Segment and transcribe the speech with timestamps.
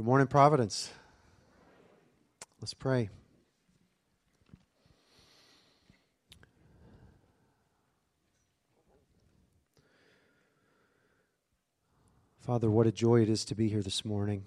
[0.00, 0.90] Good morning, Providence.
[2.58, 3.10] Let's pray.
[12.40, 14.42] Father, what a joy it is to be here this morning.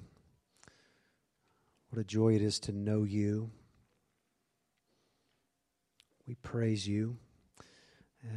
[1.92, 3.52] What a joy it is to know you.
[6.26, 7.18] We praise you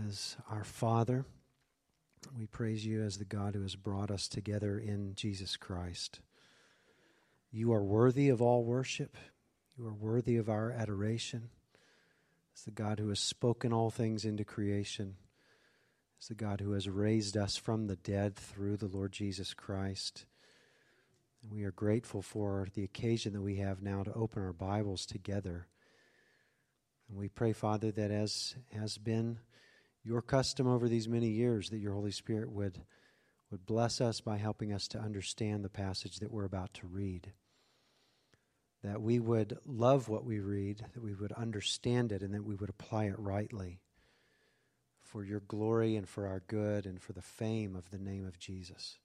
[0.06, 1.24] as our Father.
[2.38, 6.20] We praise you as the God who has brought us together in Jesus Christ.
[7.56, 9.16] You are worthy of all worship.
[9.78, 11.48] You are worthy of our adoration.
[12.54, 15.16] As the God who has spoken all things into creation.
[16.20, 20.26] As the God who has raised us from the dead through the Lord Jesus Christ.
[21.42, 25.06] And we are grateful for the occasion that we have now to open our Bibles
[25.06, 25.66] together.
[27.08, 29.38] And we pray, Father, that as has been
[30.04, 32.82] your custom over these many years, that your Holy Spirit would,
[33.50, 37.32] would bless us by helping us to understand the passage that we're about to read.
[38.86, 42.54] That we would love what we read, that we would understand it, and that we
[42.54, 43.80] would apply it rightly
[45.02, 48.38] for your glory and for our good and for the fame of the name of
[48.38, 48.98] Jesus.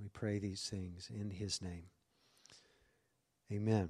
[0.00, 1.86] We pray these things in his name.
[3.52, 3.88] Amen.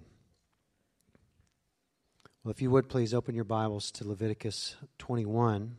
[2.42, 5.76] Well, if you would please open your Bibles to Leviticus 21.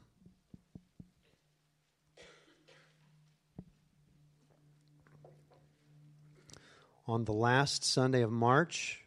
[7.07, 9.01] On the last Sunday of March,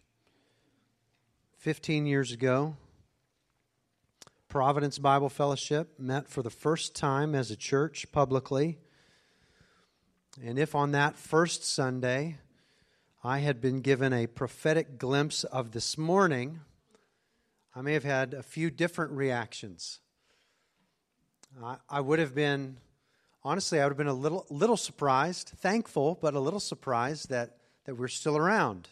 [1.57, 2.77] 15 years ago,
[4.49, 8.79] Providence Bible Fellowship met for the first time as a church publicly.
[10.41, 12.39] And if on that first Sunday
[13.25, 16.61] I had been given a prophetic glimpse of this morning,
[17.75, 19.99] I may have had a few different reactions.
[21.91, 22.77] I, would have been,
[23.43, 27.57] honestly, I would have been a little, little surprised, thankful, but a little surprised that,
[27.89, 28.87] that we're still around.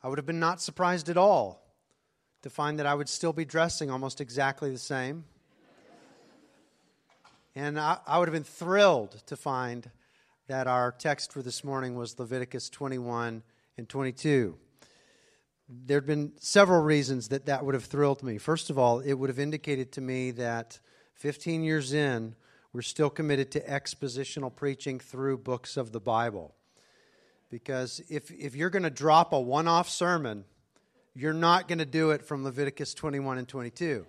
[0.00, 1.60] I would have been not surprised at all
[2.42, 5.24] to find that I would still be dressing almost exactly the same.
[7.56, 9.90] And I, I would have been thrilled to find
[10.46, 13.42] that our text for this morning was Leviticus 21
[13.76, 14.56] and 22
[15.68, 18.38] there had been several reasons that that would have thrilled me.
[18.38, 20.78] First of all, it would have indicated to me that
[21.14, 22.36] 15 years in,
[22.72, 26.55] we're still committed to expositional preaching through books of the Bible.
[27.50, 30.44] Because if, if you're going to drop a one off sermon,
[31.14, 34.06] you're not going to do it from Leviticus 21 and 22.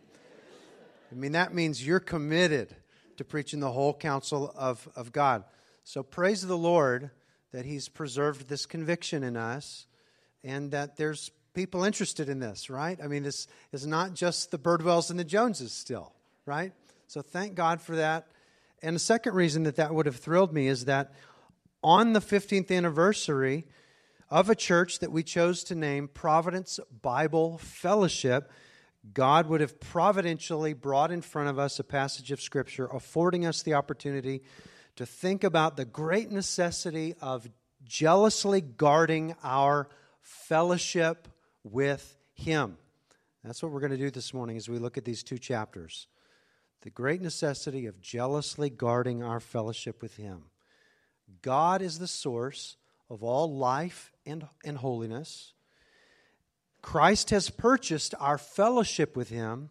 [1.11, 2.75] I mean, that means you're committed
[3.17, 5.43] to preaching the whole counsel of, of God.
[5.83, 7.11] So praise the Lord
[7.53, 9.87] that He's preserved this conviction in us
[10.43, 12.99] and that there's people interested in this, right?
[13.03, 16.13] I mean, this is not just the Birdwells and the Joneses still,
[16.45, 16.73] right?
[17.07, 18.27] So thank God for that.
[18.81, 21.13] And the second reason that that would have thrilled me is that
[21.83, 23.65] on the 15th anniversary
[24.29, 28.51] of a church that we chose to name Providence Bible Fellowship,
[29.13, 33.61] God would have providentially brought in front of us a passage of Scripture affording us
[33.61, 34.43] the opportunity
[34.95, 37.47] to think about the great necessity of
[37.85, 39.87] jealously guarding our
[40.21, 41.27] fellowship
[41.63, 42.77] with Him.
[43.43, 46.07] That's what we're going to do this morning as we look at these two chapters.
[46.81, 50.45] The great necessity of jealously guarding our fellowship with Him.
[51.41, 52.77] God is the source
[53.09, 55.53] of all life and, and holiness.
[56.81, 59.69] Christ has purchased our fellowship with Him,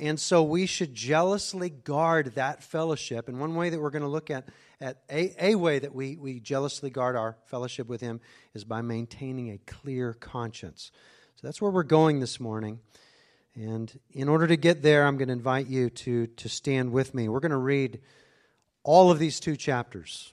[0.00, 3.28] and so we should jealously guard that fellowship.
[3.28, 4.48] And one way that we're going to look at,
[4.80, 8.20] at a, a way that we, we jealously guard our fellowship with Him
[8.54, 10.92] is by maintaining a clear conscience.
[11.36, 12.80] So that's where we're going this morning.
[13.54, 17.12] And in order to get there, I'm going to invite you to, to stand with
[17.12, 17.28] me.
[17.28, 18.00] We're going to read
[18.88, 20.32] all of these two chapters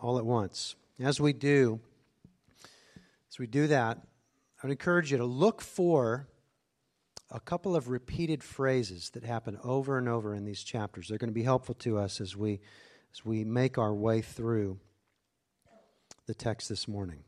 [0.00, 0.76] all at once.
[0.98, 1.78] As we do,
[3.30, 6.26] as we do that, I would encourage you to look for
[7.30, 11.08] a couple of repeated phrases that happen over and over in these chapters.
[11.08, 12.60] They're going to be helpful to us as we
[13.12, 14.78] as we make our way through
[16.24, 17.24] the text this morning.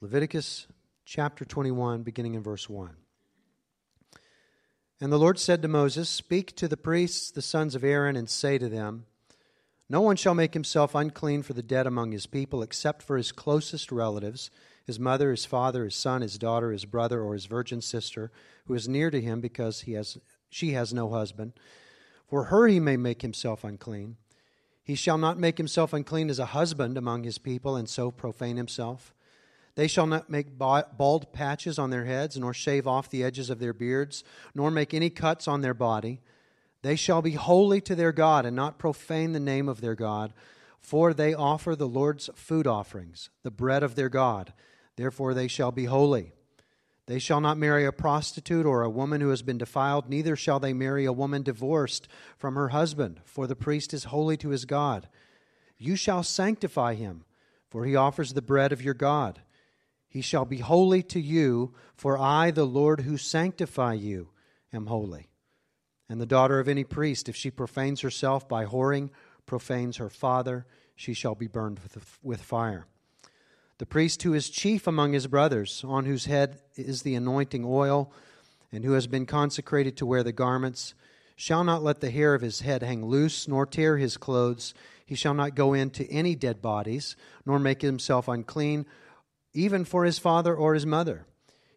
[0.00, 0.68] Leviticus
[1.04, 2.94] chapter 21 beginning in verse 1.
[5.00, 8.28] And the Lord said to Moses, Speak to the priests, the sons of Aaron, and
[8.28, 9.06] say to them,
[9.90, 13.32] No one shall make himself unclean for the dead among his people, except for his
[13.32, 14.50] closest relatives
[14.88, 18.32] his mother, his father, his son, his daughter, his brother, or his virgin sister,
[18.64, 20.16] who is near to him because he has,
[20.48, 21.52] she has no husband.
[22.26, 24.16] For her he may make himself unclean.
[24.82, 28.56] He shall not make himself unclean as a husband among his people, and so profane
[28.56, 29.14] himself.
[29.74, 33.58] They shall not make bald patches on their heads, nor shave off the edges of
[33.58, 34.24] their beards,
[34.54, 36.22] nor make any cuts on their body.
[36.82, 40.32] They shall be holy to their God, and not profane the name of their God
[40.80, 44.52] for they offer the Lord's food offerings, the bread of their God.
[44.96, 46.32] Therefore they shall be holy.
[47.06, 50.60] They shall not marry a prostitute or a woman who has been defiled, neither shall
[50.60, 54.64] they marry a woman divorced from her husband, for the priest is holy to his
[54.64, 55.08] God.
[55.78, 57.24] You shall sanctify him,
[57.68, 59.40] for he offers the bread of your God.
[60.08, 64.28] He shall be holy to you, for I, the Lord who sanctify you,
[64.72, 65.28] am holy.
[66.08, 69.10] And the daughter of any priest, if she profanes herself by whoring,
[69.46, 70.66] profanes her father,
[70.96, 72.86] she shall be burned with, with fire.
[73.78, 78.12] The priest who is chief among his brothers, on whose head is the anointing oil,
[78.72, 80.94] and who has been consecrated to wear the garments,
[81.36, 84.74] shall not let the hair of his head hang loose, nor tear his clothes.
[85.06, 87.14] He shall not go into any dead bodies,
[87.46, 88.86] nor make himself unclean,
[89.54, 91.26] even for his father or his mother.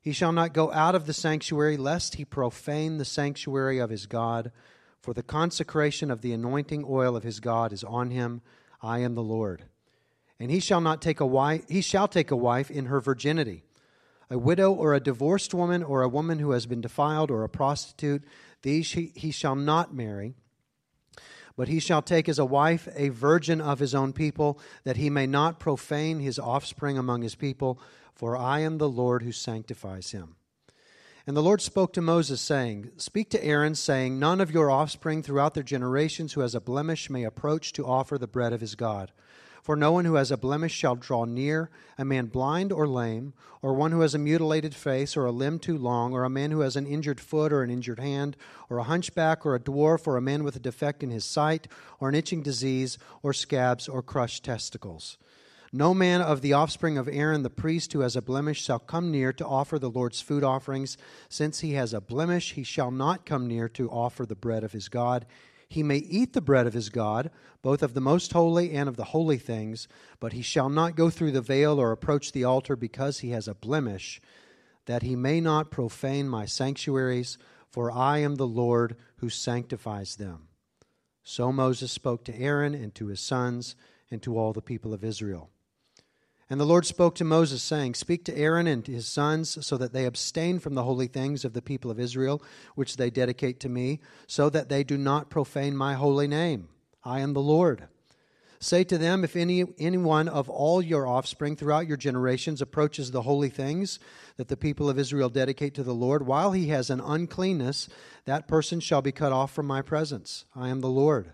[0.01, 4.07] He shall not go out of the sanctuary, lest he profane the sanctuary of his
[4.07, 4.51] God.
[4.99, 8.41] For the consecration of the anointing oil of his God is on him.
[8.81, 9.65] I am the Lord.
[10.39, 13.63] And he shall not take a wife, he shall take a wife in her virginity.
[14.31, 17.49] A widow or a divorced woman or a woman who has been defiled or a
[17.49, 18.23] prostitute,
[18.63, 20.35] these he, he shall not marry.
[21.55, 25.09] But he shall take as a wife a virgin of his own people, that he
[25.09, 27.79] may not profane his offspring among his people,
[28.13, 30.35] for I am the Lord who sanctifies him.
[31.27, 35.21] And the Lord spoke to Moses, saying, Speak to Aaron, saying, None of your offspring
[35.21, 38.75] throughout their generations who has a blemish may approach to offer the bread of his
[38.75, 39.11] God.
[39.61, 43.33] For no one who has a blemish shall draw near, a man blind or lame,
[43.61, 46.49] or one who has a mutilated face, or a limb too long, or a man
[46.49, 48.35] who has an injured foot or an injured hand,
[48.69, 51.67] or a hunchback, or a dwarf, or a man with a defect in his sight,
[51.99, 55.19] or an itching disease, or scabs, or crushed testicles.
[55.71, 59.09] No man of the offspring of Aaron the priest who has a blemish shall come
[59.09, 60.97] near to offer the Lord's food offerings.
[61.29, 64.73] Since he has a blemish, he shall not come near to offer the bread of
[64.73, 65.25] his God.
[65.71, 67.31] He may eat the bread of his God,
[67.61, 69.87] both of the most holy and of the holy things,
[70.19, 73.47] but he shall not go through the veil or approach the altar because he has
[73.47, 74.19] a blemish,
[74.85, 77.37] that he may not profane my sanctuaries,
[77.69, 80.49] for I am the Lord who sanctifies them.
[81.23, 83.77] So Moses spoke to Aaron and to his sons
[84.11, 85.51] and to all the people of Israel.
[86.51, 89.93] And the Lord spoke to Moses, saying, Speak to Aaron and his sons, so that
[89.93, 92.43] they abstain from the holy things of the people of Israel,
[92.75, 96.67] which they dedicate to me, so that they do not profane my holy name.
[97.05, 97.87] I am the Lord.
[98.59, 103.21] Say to them, If any anyone of all your offspring throughout your generations approaches the
[103.21, 103.97] holy things
[104.35, 107.87] that the people of Israel dedicate to the Lord, while he has an uncleanness,
[108.25, 110.43] that person shall be cut off from my presence.
[110.53, 111.31] I am the Lord.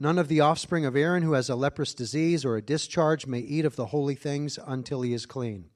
[0.00, 3.40] None of the offspring of Aaron who has a leprous disease or a discharge may
[3.40, 5.70] eat of the holy things until he is clean.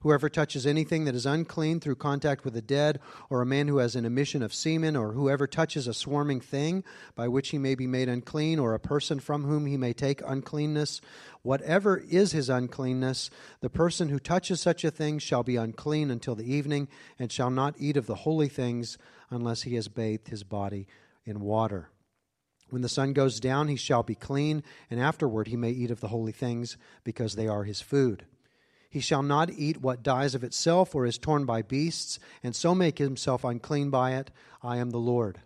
[0.00, 3.78] Whoever touches anything that is unclean through contact with the dead, or a man who
[3.78, 6.84] has an emission of semen, or whoever touches a swarming thing
[7.14, 10.20] by which he may be made unclean, or a person from whom he may take
[10.26, 11.00] uncleanness,
[11.40, 13.30] whatever is his uncleanness,
[13.60, 16.86] the person who touches such a thing shall be unclean until the evening,
[17.18, 18.98] and shall not eat of the holy things
[19.30, 20.86] unless he has bathed his body
[21.24, 21.88] in water.
[22.74, 26.00] When the sun goes down, he shall be clean, and afterward he may eat of
[26.00, 28.26] the holy things, because they are his food.
[28.90, 32.74] He shall not eat what dies of itself or is torn by beasts, and so
[32.74, 34.32] make himself unclean by it.
[34.60, 35.38] I am the Lord.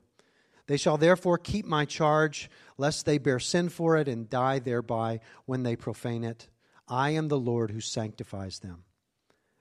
[0.69, 2.49] They shall therefore keep my charge,
[2.79, 6.49] lest they bear sin for it and die thereby when they profane it.
[6.89, 8.85] I am the Lord who sanctifies them.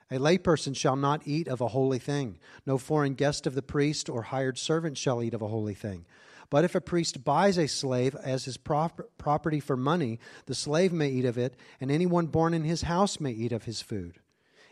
[0.10, 2.39] A layperson shall not eat of a holy thing.
[2.65, 6.06] No foreign guest of the priest or hired servant shall eat of a holy thing.
[6.50, 10.94] But if a priest buys a slave as his prop- property for money, the slave
[10.94, 14.20] may eat of it, and anyone born in his house may eat of his food.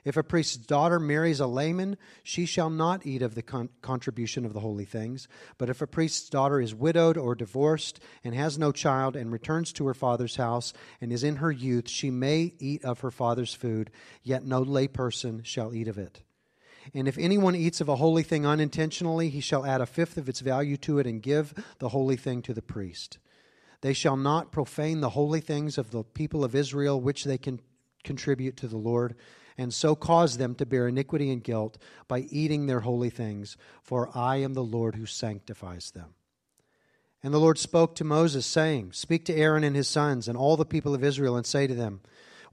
[0.06, 4.46] If a priest's daughter marries a layman, she shall not eat of the con- contribution
[4.46, 5.28] of the holy things.
[5.58, 9.74] But if a priest's daughter is widowed or divorced and has no child and returns
[9.74, 13.56] to her father's house and is in her youth, she may eat of her father's
[13.56, 13.90] food,
[14.22, 16.22] yet no layperson shall eat of it.
[16.94, 20.30] And if anyone eats of a holy thing unintentionally, he shall add a fifth of
[20.30, 23.18] its value to it and give the holy thing to the priest.
[23.82, 27.60] They shall not profane the holy things of the people of Israel, which they can
[28.04, 29.16] contribute to the Lord,
[29.58, 31.78] and so cause them to bear iniquity and guilt
[32.08, 36.14] by eating their holy things, for I am the Lord who sanctifies them.
[37.24, 40.58] And the Lord spoke to Moses, saying, Speak to Aaron and his sons and all
[40.58, 42.02] the people of Israel, and say to them,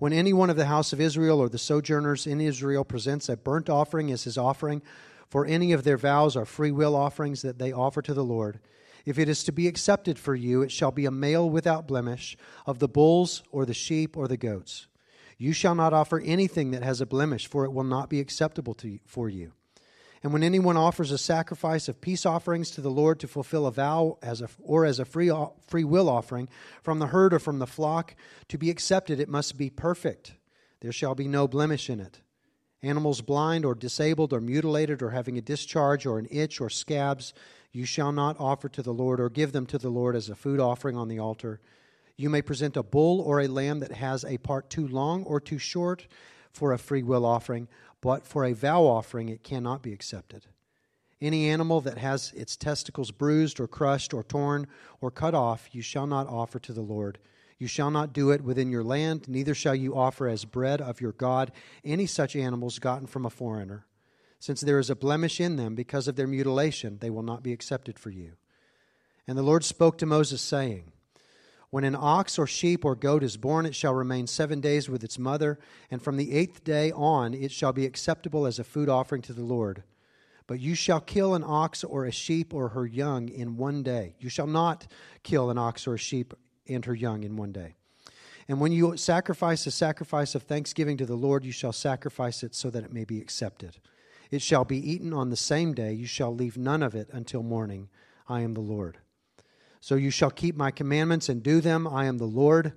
[0.03, 3.37] when any one of the house of Israel or the sojourners in Israel presents a
[3.37, 4.83] burnt offering as his offering,
[5.29, 8.59] for any of their vows are free will offerings that they offer to the Lord,
[9.07, 12.37] if it is to be accepted for you, it shall be a male without blemish
[12.67, 14.89] of the bulls or the sheep or the goats.
[15.39, 18.75] You shall not offer anything that has a blemish, for it will not be acceptable
[18.75, 19.53] to you, for you.
[20.23, 23.73] And when anyone offers a sacrifice of peace offerings to the Lord to fulfill a
[23.73, 25.33] vow as a, or as a free,
[25.67, 26.49] free will offering
[26.83, 28.15] from the herd or from the flock,
[28.49, 30.35] to be accepted, it must be perfect.
[30.81, 32.21] There shall be no blemish in it.
[32.83, 37.33] Animals blind or disabled or mutilated or having a discharge or an itch or scabs,
[37.73, 40.35] you shall not offer to the Lord or give them to the Lord as a
[40.35, 41.61] food offering on the altar.
[42.17, 45.41] You may present a bull or a lamb that has a part too long or
[45.41, 46.07] too short
[46.53, 47.67] for a free will offering,
[48.03, 50.47] but for a vow offering it cannot be accepted.
[51.23, 54.67] Any animal that has its testicles bruised or crushed or torn
[55.01, 57.19] or cut off, you shall not offer to the Lord.
[57.59, 61.01] You shall not do it within your land, neither shall you offer as bread of
[61.01, 61.53] your God
[61.85, 63.87] any such animals gotten from a foreigner.
[64.41, 67.53] Since there is a blemish in them because of their mutilation, they will not be
[67.53, 68.33] accepted for you.
[69.29, 70.92] And the Lord spoke to Moses, saying,
[71.73, 75.03] when an ox or sheep or goat is born, it shall remain seven days with
[75.03, 75.59] its mother,
[75.91, 79.33] and from the eighth day on it shall be acceptable as a food offering to
[79.33, 79.83] the Lord.
[80.47, 84.17] But you shall kill an ox or a sheep or her young in one day.
[84.19, 84.87] You shall not
[85.23, 86.35] kill an ox or a sheep
[86.69, 87.75] and her young in one day.
[88.49, 92.55] And when you sacrifice a sacrifice of thanksgiving to the Lord, you shall sacrifice it
[92.55, 93.79] so that it may be accepted.
[94.31, 95.95] It shall be eaten on the same day.
[95.95, 97.89] You shall leave none of it until morning.
[98.29, 98.99] I am the Lord.
[99.83, 101.89] So you shall keep my commandments and do them.
[101.89, 102.73] I am the Lord.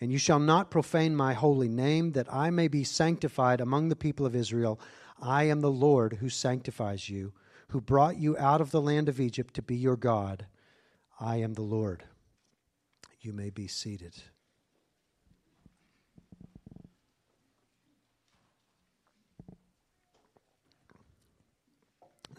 [0.00, 3.96] And you shall not profane my holy name, that I may be sanctified among the
[3.96, 4.78] people of Israel.
[5.20, 7.32] I am the Lord who sanctifies you,
[7.70, 10.46] who brought you out of the land of Egypt to be your God.
[11.18, 12.04] I am the Lord.
[13.20, 14.14] You may be seated.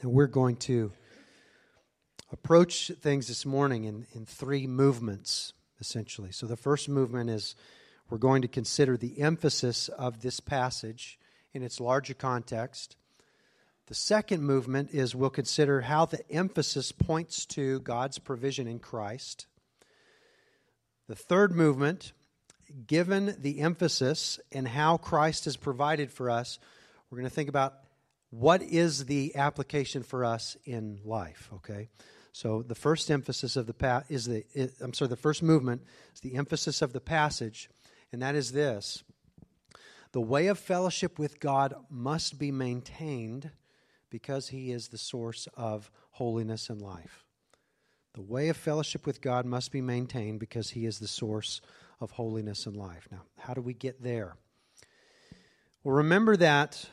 [0.01, 0.93] And we're going to
[2.35, 6.33] approach things this morning in, in three movements, essentially.
[6.33, 7.55] So the first movement is
[8.09, 11.17] we're going to consider the emphasis of this passage
[11.53, 12.97] in its larger context.
[13.87, 19.47] The second movement is we'll consider how the emphasis points to God's provision in Christ.
[21.07, 22.11] The third movement,
[22.85, 26.59] given the emphasis and how Christ has provided for us,
[27.09, 27.75] we're going to think about
[28.29, 31.87] what is the application for us in life, okay?
[32.35, 34.43] So the first emphasis of the pa- is the
[34.81, 37.69] I'm sorry, the first movement is the emphasis of the passage,
[38.11, 39.05] and that is this:
[40.11, 43.51] the way of fellowship with God must be maintained
[44.09, 47.23] because He is the source of holiness and life.
[48.15, 51.61] The way of fellowship with God must be maintained because He is the source
[52.01, 53.07] of holiness and life.
[53.09, 54.35] Now, how do we get there?
[55.85, 56.85] Well, remember that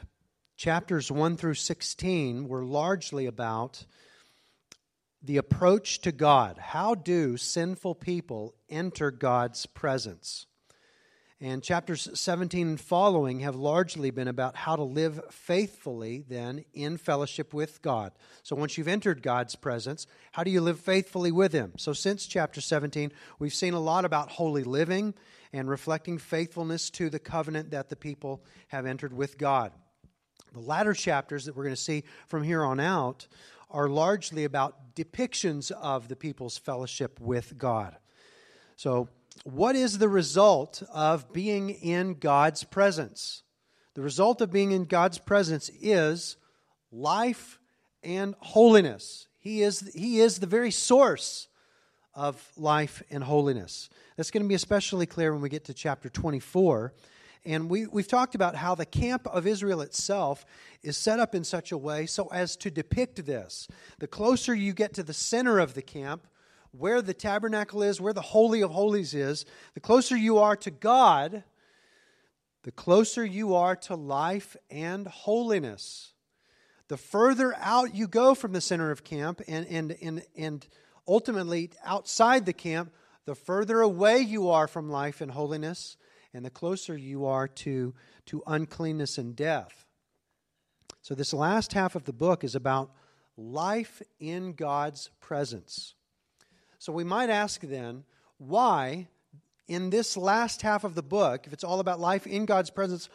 [0.56, 3.86] chapters 1 through 16 were largely about
[5.22, 6.58] the approach to God.
[6.58, 10.46] How do sinful people enter God's presence?
[11.40, 16.96] And chapters 17 and following have largely been about how to live faithfully then in
[16.96, 18.12] fellowship with God.
[18.44, 21.72] So once you've entered God's presence, how do you live faithfully with Him?
[21.78, 23.10] So since chapter 17,
[23.40, 25.14] we've seen a lot about holy living
[25.52, 29.72] and reflecting faithfulness to the covenant that the people have entered with God.
[30.52, 33.26] The latter chapters that we're going to see from here on out
[33.72, 37.96] are largely about depictions of the people's fellowship with God.
[38.76, 39.08] So,
[39.44, 43.42] what is the result of being in God's presence?
[43.94, 46.36] The result of being in God's presence is
[46.90, 47.58] life
[48.02, 49.26] and holiness.
[49.38, 51.48] He is, he is the very source
[52.14, 53.88] of life and holiness.
[54.16, 56.92] That's going to be especially clear when we get to chapter 24
[57.44, 60.44] and we, we've talked about how the camp of Israel itself
[60.82, 63.66] is set up in such a way so as to depict this.
[63.98, 66.26] The closer you get to the center of the camp,
[66.70, 69.44] where the tabernacle is, where the Holy of Holies is,
[69.74, 71.44] the closer you are to God,
[72.62, 76.12] the closer you are to life and holiness.
[76.88, 80.66] The further out you go from the center of camp and, and, and, and
[81.08, 82.92] ultimately outside the camp,
[83.24, 85.96] the further away you are from life and holiness,
[86.34, 87.94] and the closer you are to,
[88.26, 89.86] to uncleanness and death.
[91.02, 92.92] So, this last half of the book is about
[93.36, 95.94] life in God's presence.
[96.78, 98.04] So, we might ask then,
[98.38, 99.08] why,
[99.68, 103.08] in this last half of the book, if it's all about life in God's presence,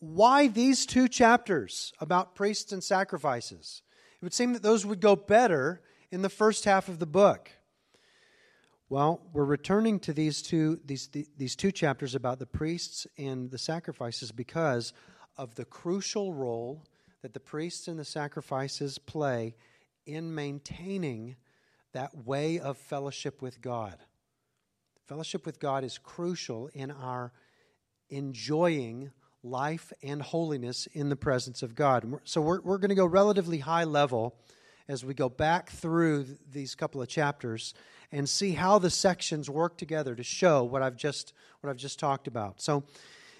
[0.00, 3.82] why these two chapters about priests and sacrifices?
[4.20, 7.50] It would seem that those would go better in the first half of the book.
[8.90, 13.58] Well, we're returning to these two, these, these two chapters about the priests and the
[13.58, 14.94] sacrifices because
[15.36, 16.86] of the crucial role
[17.20, 19.56] that the priests and the sacrifices play
[20.06, 21.36] in maintaining
[21.92, 23.98] that way of fellowship with God.
[25.06, 27.34] Fellowship with God is crucial in our
[28.08, 29.10] enjoying
[29.42, 32.20] life and holiness in the presence of God.
[32.24, 34.34] So we're, we're going to go relatively high level
[34.88, 37.74] as we go back through these couple of chapters
[38.10, 41.98] and see how the sections work together to show what I've just what I've just
[41.98, 42.60] talked about.
[42.60, 42.84] So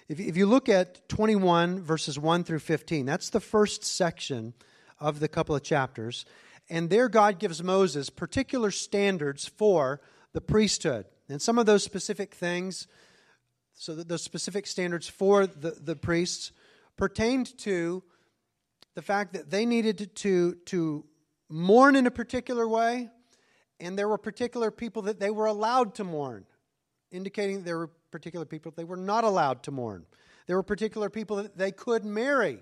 [0.09, 4.53] if, you look at 21 verses 1 through 15, that's the first section
[4.99, 6.25] of the couple of chapters.
[6.67, 10.01] And there God gives Moses particular standards for
[10.33, 11.05] the priesthood.
[11.29, 12.87] And some of those specific things,
[13.73, 16.51] so those specific standards for the, the priests
[16.97, 18.03] pertained to
[18.95, 21.05] the fact that they needed to, to
[21.49, 23.09] mourn in a particular way,
[23.79, 26.45] and there were particular people that they were allowed to mourn,
[27.11, 30.05] indicating there were particular people they were not allowed to mourn.
[30.47, 32.59] There were particular people that they could marry.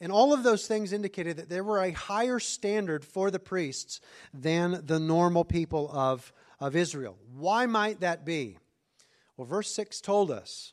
[0.00, 4.00] And all of those things indicated that there were a higher standard for the priests
[4.34, 7.16] than the normal people of, of Israel.
[7.36, 8.58] Why might that be?
[9.36, 10.72] Well, verse 6 told us.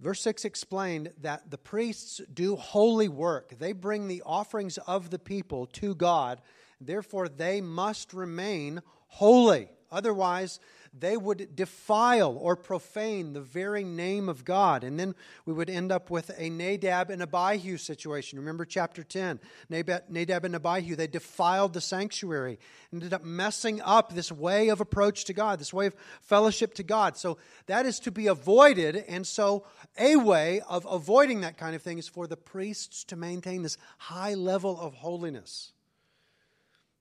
[0.00, 3.58] Verse 6 explained that the priests do holy work.
[3.58, 6.40] They bring the offerings of the people to God.
[6.80, 9.68] Therefore, they must remain holy.
[9.90, 10.60] Otherwise,
[10.98, 14.84] they would defile or profane the very name of God.
[14.84, 18.38] And then we would end up with a Nadab and Abihu situation.
[18.38, 19.38] Remember chapter 10.
[19.70, 22.58] Nadab and Abihu, they defiled the sanctuary,
[22.92, 26.82] ended up messing up this way of approach to God, this way of fellowship to
[26.82, 27.16] God.
[27.16, 28.96] So that is to be avoided.
[28.96, 29.64] And so
[29.98, 33.78] a way of avoiding that kind of thing is for the priests to maintain this
[33.98, 35.72] high level of holiness.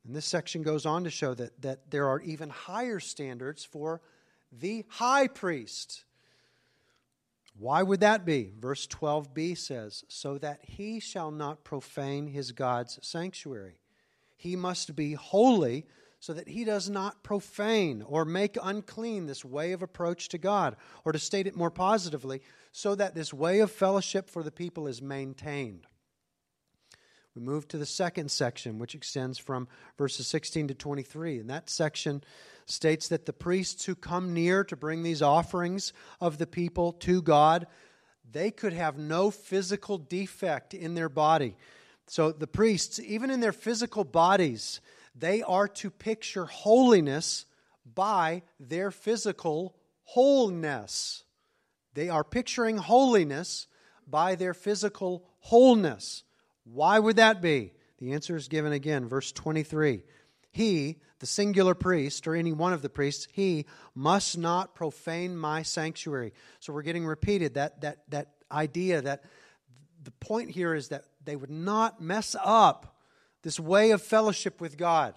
[0.08, 4.02] And this section goes on to show that, that there are even higher standards for
[4.58, 6.06] the high priest.
[7.60, 8.54] Why would that be?
[8.58, 13.82] Verse 12b says, So that he shall not profane his God's sanctuary.
[14.38, 15.86] He must be holy
[16.22, 20.78] so that he does not profane or make unclean this way of approach to God.
[21.04, 24.88] Or to state it more positively, so that this way of fellowship for the people
[24.88, 25.86] is maintained.
[27.38, 31.38] We move to the second section, which extends from verses 16 to 23.
[31.38, 32.24] And that section
[32.66, 37.22] states that the priests who come near to bring these offerings of the people to
[37.22, 37.68] God,
[38.32, 41.58] they could have no physical defect in their body.
[42.08, 44.82] So the priests, even in their physical bodies,
[45.16, 47.46] they are to picture holiness
[47.86, 51.24] by their physical wholeness.
[51.94, 53.68] They are picturing holiness
[54.08, 56.24] by their physical wholeness.
[56.72, 57.74] Why would that be?
[58.00, 60.04] The answer is given again, verse 23.
[60.52, 65.62] He, the singular priest, or any one of the priests, he must not profane my
[65.62, 66.34] sanctuary.
[66.60, 69.24] So we're getting repeated that, that, that idea that
[70.04, 72.98] the point here is that they would not mess up
[73.44, 75.14] this way of fellowship with God.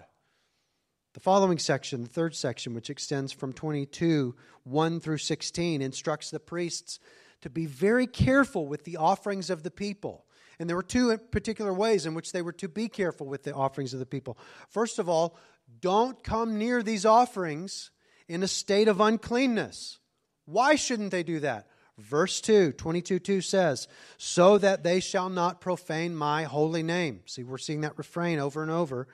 [1.15, 6.39] The following section, the third section, which extends from 22, 1 through 16, instructs the
[6.39, 7.01] priests
[7.41, 10.27] to be very careful with the offerings of the people.
[10.61, 13.55] And there were two particular ways in which they were to be careful with the
[13.55, 14.37] offerings of the people.
[14.69, 15.37] First of all,
[15.81, 17.91] don't come near these offerings
[18.29, 19.99] in a state of uncleanness.
[20.45, 21.67] Why shouldn't they do that?
[21.97, 27.23] Verse 2, 22 2 says, So that they shall not profane my holy name.
[27.25, 29.09] See, we're seeing that refrain over and over.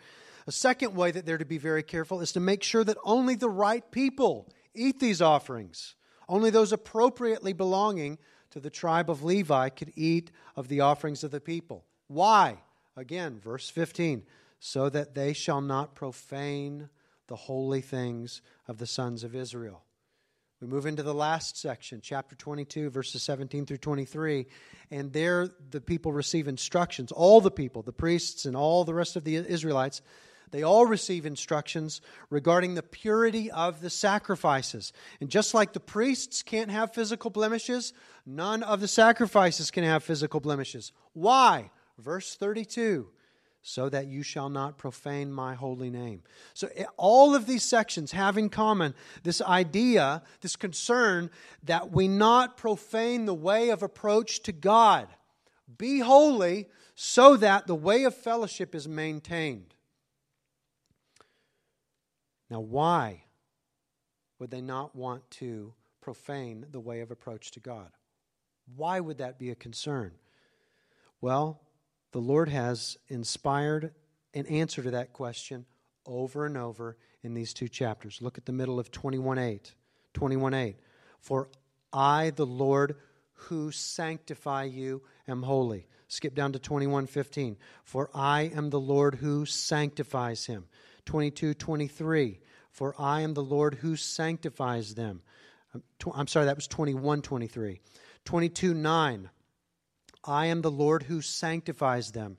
[0.48, 3.36] A second way that they're to be very careful is to make sure that only
[3.36, 5.94] the right people eat these offerings,
[6.28, 8.18] only those appropriately belonging
[8.56, 11.84] to the tribe of Levi could eat of the offerings of the people.
[12.08, 12.56] Why?
[12.96, 14.22] Again, verse 15
[14.58, 16.88] so that they shall not profane
[17.26, 19.84] the holy things of the sons of Israel.
[20.62, 24.46] We move into the last section, chapter 22, verses 17 through 23,
[24.90, 27.12] and there the people receive instructions.
[27.12, 30.00] All the people, the priests and all the rest of the Israelites,
[30.50, 34.92] they all receive instructions regarding the purity of the sacrifices.
[35.20, 37.92] And just like the priests can't have physical blemishes,
[38.24, 40.92] none of the sacrifices can have physical blemishes.
[41.12, 41.70] Why?
[41.98, 43.08] Verse 32
[43.68, 46.22] so that you shall not profane my holy name.
[46.54, 51.30] So, eh, all of these sections have in common this idea, this concern
[51.64, 55.08] that we not profane the way of approach to God.
[55.76, 59.74] Be holy so that the way of fellowship is maintained.
[62.50, 63.24] Now, why
[64.38, 67.90] would they not want to profane the way of approach to God?
[68.76, 70.12] Why would that be a concern?
[71.20, 71.60] Well,
[72.12, 73.92] the Lord has inspired
[74.34, 75.66] an answer to that question
[76.04, 78.22] over and over in these two chapters.
[78.22, 79.74] Look at the middle of 21:8.
[80.14, 80.76] 21:8.
[81.18, 81.48] For
[81.92, 82.96] I, the Lord,
[83.32, 85.88] who sanctify you, am holy.
[86.08, 87.56] Skip down to 21:15.
[87.82, 90.68] For I am the Lord who sanctifies him.
[91.06, 92.40] 22 23.
[92.70, 95.22] For I am the Lord who sanctifies them.
[95.74, 95.82] Um,
[96.14, 97.80] I'm sorry, that was 21 23.
[98.24, 99.30] 22 9.
[100.24, 102.36] I am the Lord who sanctifies them.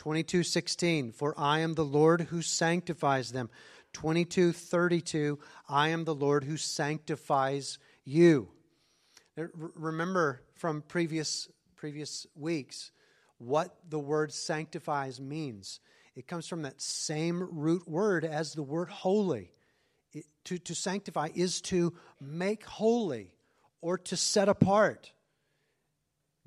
[0.00, 3.50] 22:16 For I am the Lord who sanctifies them.
[3.92, 8.50] 22:32 I am the Lord who sanctifies you.
[9.36, 12.92] Remember from previous previous weeks
[13.38, 15.80] what the word sanctifies means.
[16.16, 19.52] It comes from that same root word as the word holy.
[20.12, 23.32] It, to, to sanctify is to make holy
[23.80, 25.12] or to set apart.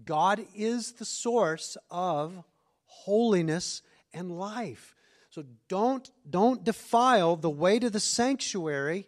[0.04, 2.44] God is the source of
[2.86, 3.82] holiness
[4.14, 4.94] and life.
[5.30, 9.08] So don't, don't defile the way to the sanctuary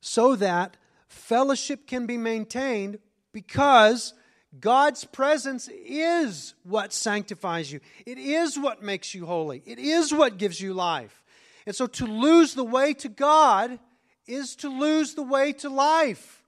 [0.00, 0.76] so that
[1.06, 2.98] fellowship can be maintained
[3.32, 4.14] because
[4.58, 7.80] God's presence is what sanctifies you.
[8.04, 9.62] It is what makes you holy.
[9.64, 11.22] It is what gives you life.
[11.66, 13.78] And so to lose the way to God
[14.26, 16.44] is to lose the way to life.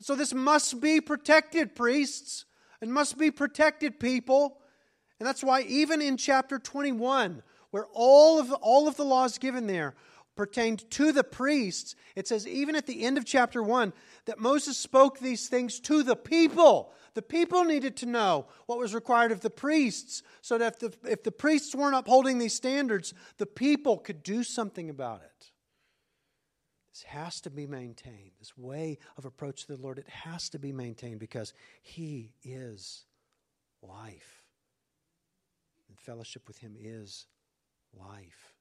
[0.00, 2.44] So this must be protected, priests.
[2.80, 4.58] It must be protected, people.
[5.18, 9.66] And that's why even in chapter 21, where all of, all of the laws given
[9.66, 9.94] there
[10.36, 13.92] pertained to the priests, it says even at the end of chapter 1
[14.26, 16.92] that Moses spoke these things to the people.
[17.14, 21.10] The people needed to know what was required of the priests so that if the,
[21.10, 25.50] if the priests weren't upholding these standards, the people could do something about it.
[26.92, 28.32] This has to be maintained.
[28.38, 33.04] This way of approach to the Lord, it has to be maintained because He is
[33.82, 34.42] life.
[35.88, 37.26] And fellowship with Him is
[37.94, 38.54] life.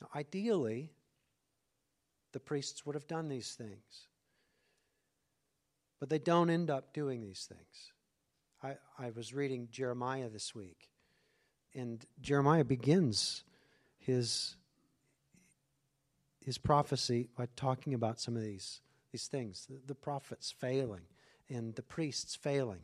[0.00, 0.92] Now, ideally,
[2.32, 4.08] the priests would have done these things.
[5.98, 7.92] But they don't end up doing these things.
[8.62, 10.90] I, I was reading Jeremiah this week,
[11.74, 13.44] and Jeremiah begins
[13.98, 14.56] his,
[16.44, 18.80] his prophecy by talking about some of these,
[19.12, 21.02] these things the, the prophets failing
[21.48, 22.80] and the priests failing.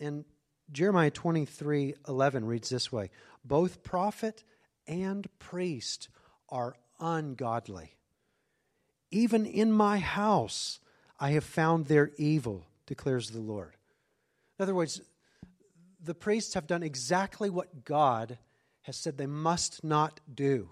[0.00, 0.24] And
[0.72, 3.10] Jeremiah 23 11 reads this way
[3.44, 4.44] Both prophet
[4.86, 6.08] and priest
[6.48, 7.96] are ungodly.
[9.10, 10.80] Even in my house,
[11.18, 13.76] I have found their evil, declares the Lord.
[14.58, 15.00] In other words,
[16.02, 18.38] the priests have done exactly what God
[18.82, 20.70] has said they must not do.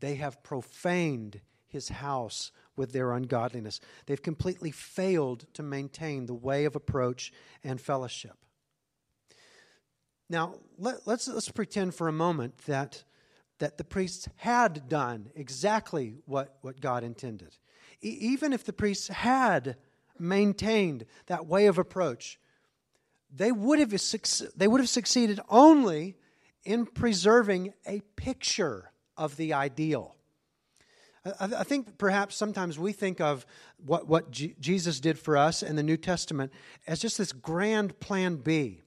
[0.00, 3.80] They have profaned his house with their ungodliness.
[4.06, 7.32] They've completely failed to maintain the way of approach
[7.64, 8.36] and fellowship.
[10.28, 13.04] Now, let, us let's, let's pretend for a moment that,
[13.58, 17.56] that the priests had done exactly what, what God intended
[18.02, 19.76] even if the priests had
[20.18, 22.38] maintained that way of approach,
[23.34, 23.94] they would have,
[24.56, 26.16] they would have succeeded only
[26.64, 30.16] in preserving a picture of the ideal.
[31.38, 33.46] I, think perhaps sometimes we think of
[33.84, 36.52] what, what G- Jesus did for us in the New Testament
[36.86, 38.80] as just this grand plan B.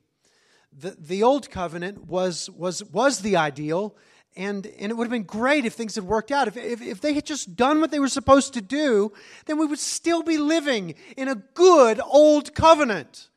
[0.77, 3.95] The, the old covenant was, was, was the ideal,
[4.37, 6.47] and, and it would have been great if things had worked out.
[6.47, 9.13] If, if, if they had just done what they were supposed to do,
[9.45, 13.29] then we would still be living in a good old covenant.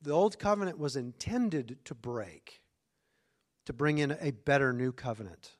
[0.00, 2.62] The old covenant was intended to break,
[3.66, 5.56] to bring in a better new covenant.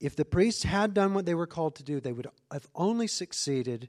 [0.00, 3.06] If the priests had done what they were called to do, they would have only
[3.06, 3.88] succeeded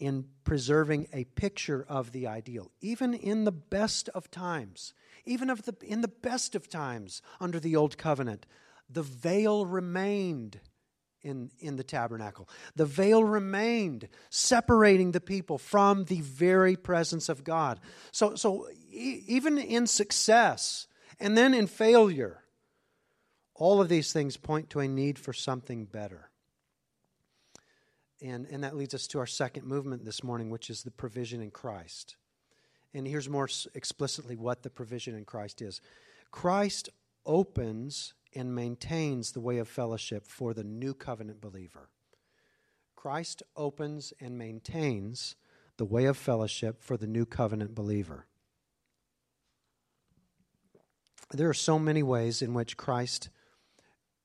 [0.00, 5.62] in preserving a picture of the ideal, even in the best of times, even of
[5.62, 8.44] the, in the best of times under the old covenant
[8.92, 10.60] the veil remained
[11.22, 12.48] in, in the tabernacle.
[12.76, 17.80] The veil remained, separating the people from the very presence of God.
[18.10, 20.86] So, so e- even in success
[21.20, 22.42] and then in failure,
[23.54, 26.30] all of these things point to a need for something better.
[28.20, 31.40] And, and that leads us to our second movement this morning, which is the provision
[31.40, 32.16] in Christ.
[32.94, 35.80] And here's more explicitly what the provision in Christ is
[36.30, 36.88] Christ
[37.24, 41.88] opens and maintains the way of fellowship for the new covenant believer.
[42.96, 45.34] Christ opens and maintains
[45.76, 48.26] the way of fellowship for the new covenant believer.
[51.32, 53.30] There are so many ways in which Christ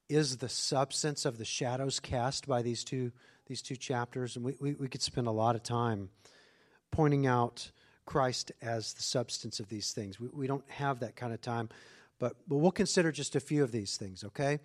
[0.09, 3.11] is the substance of the shadows cast by these two,
[3.47, 6.09] these two chapters, and we, we, we could spend a lot of time
[6.91, 7.71] pointing out
[8.05, 10.19] Christ as the substance of these things.
[10.19, 11.69] We, we don't have that kind of time.
[12.19, 14.59] But, but we'll consider just a few of these things, okay?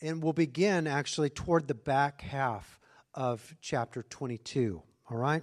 [0.00, 2.80] And we'll begin actually toward the back half
[3.14, 5.42] of chapter 22, all right?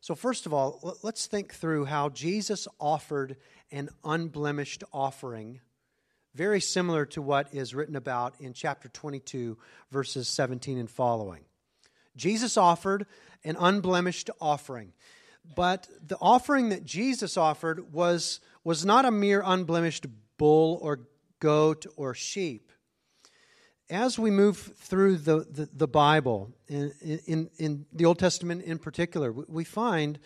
[0.00, 3.36] So, first of all, let's think through how Jesus offered
[3.70, 5.60] an unblemished offering,
[6.34, 9.58] very similar to what is written about in chapter 22,
[9.90, 11.44] verses 17 and following.
[12.16, 13.06] Jesus offered
[13.44, 14.92] an unblemished offering.
[15.54, 20.06] But the offering that Jesus offered was, was not a mere unblemished
[20.40, 21.00] bull or
[21.38, 22.72] goat or sheep.
[23.90, 26.94] As we move through the, the, the Bible, in,
[27.26, 30.18] in, in the Old Testament in particular, we find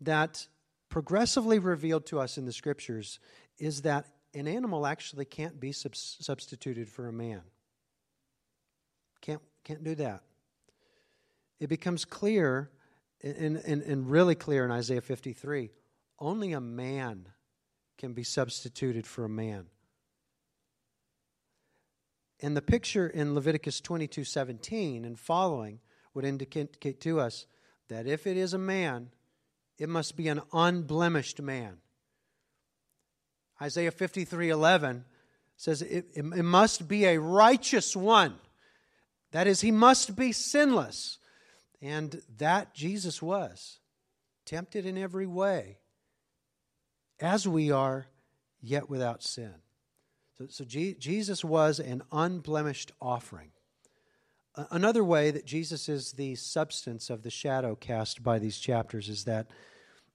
[0.00, 0.46] that
[0.88, 3.20] progressively revealed to us in the scriptures
[3.58, 7.42] is that an animal actually can't be sub- substituted for a man.
[9.20, 10.22] Can't, can't do that.
[11.60, 12.70] It becomes clear
[13.22, 15.70] and, and, and really clear in Isaiah 53
[16.18, 17.26] only a man
[17.98, 19.66] can be substituted for a man.
[22.40, 25.80] And the picture in Leviticus 22 17 and following
[26.12, 27.46] would indicate to us
[27.88, 29.10] that if it is a man,
[29.78, 31.78] it must be an unblemished man.
[33.60, 35.04] Isaiah 53 11
[35.56, 38.34] says it, it, it must be a righteous one.
[39.32, 41.18] That is, he must be sinless.
[41.82, 43.78] And that Jesus was,
[44.46, 45.78] tempted in every way,
[47.20, 48.06] as we are,
[48.60, 49.54] yet without sin.
[50.38, 53.50] So, so G- Jesus was an unblemished offering.
[54.70, 59.24] Another way that Jesus is the substance of the shadow cast by these chapters is
[59.24, 59.48] that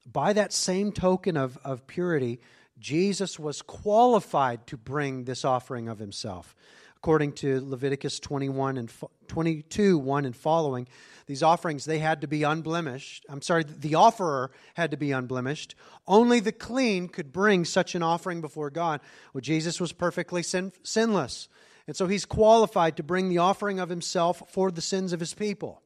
[0.06, 2.40] by that same token of, of purity,
[2.80, 6.56] Jesus was qualified to bring this offering of himself.
[7.02, 8.92] According to Leviticus 21 and
[9.30, 10.86] 22, 1 and following,
[11.28, 13.26] these offerings, they had to be unblemished.
[13.30, 15.76] I'm sorry, the offerer had to be unblemished.
[16.08, 19.00] Only the clean could bring such an offering before God.
[19.34, 21.48] Well, Jesus was perfectly sin, sinless.
[21.88, 25.34] And so he's qualified to bring the offering of himself for the sins of his
[25.34, 25.82] people.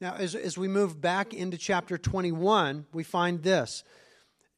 [0.00, 3.84] Now, as, as we move back into chapter 21, we find this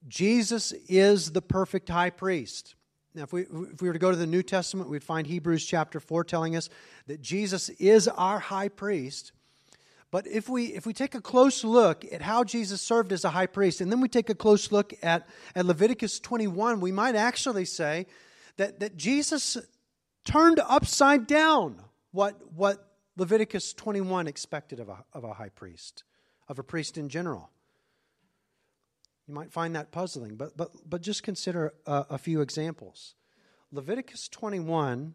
[0.06, 2.76] Jesus is the perfect high priest.
[3.18, 5.64] Now, if we, if we were to go to the New Testament, we'd find Hebrews
[5.64, 6.68] chapter 4 telling us
[7.08, 9.32] that Jesus is our high priest.
[10.12, 13.30] But if we, if we take a close look at how Jesus served as a
[13.30, 17.16] high priest, and then we take a close look at, at Leviticus 21, we might
[17.16, 18.06] actually say
[18.56, 19.56] that, that Jesus
[20.24, 26.04] turned upside down what, what Leviticus 21 expected of a, of a high priest,
[26.46, 27.50] of a priest in general.
[29.28, 33.14] You might find that puzzling, but, but, but just consider a, a few examples.
[33.70, 35.14] Leviticus 21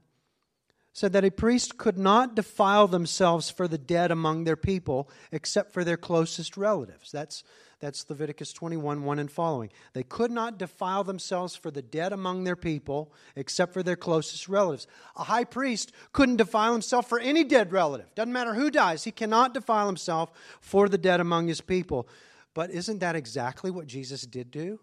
[0.94, 5.74] said that a priest could not defile themselves for the dead among their people except
[5.74, 7.12] for their closest relatives.
[7.12, 7.44] That's,
[7.80, 9.72] that's Leviticus 21 1 and following.
[9.94, 14.48] They could not defile themselves for the dead among their people except for their closest
[14.48, 14.86] relatives.
[15.16, 18.14] A high priest couldn't defile himself for any dead relative.
[18.14, 22.08] Doesn't matter who dies, he cannot defile himself for the dead among his people.
[22.54, 24.80] But isn't that exactly what Jesus did do?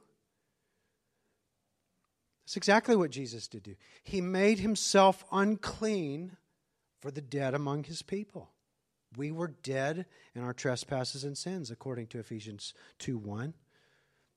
[2.45, 3.77] That's exactly what Jesus did do.
[4.03, 6.37] He made himself unclean
[7.01, 8.51] for the dead among his people.
[9.17, 13.55] We were dead in our trespasses and sins, according to Ephesians 2 1.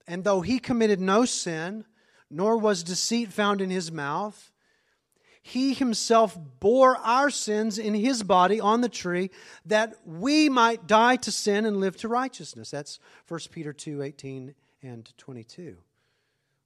[0.07, 1.85] And though he committed no sin,
[2.29, 4.51] nor was deceit found in his mouth,
[5.45, 9.29] he himself bore our sins in his body on the tree
[9.65, 12.71] that we might die to sin and live to righteousness.
[12.71, 15.75] That's 1 Peter 2 18 and 22.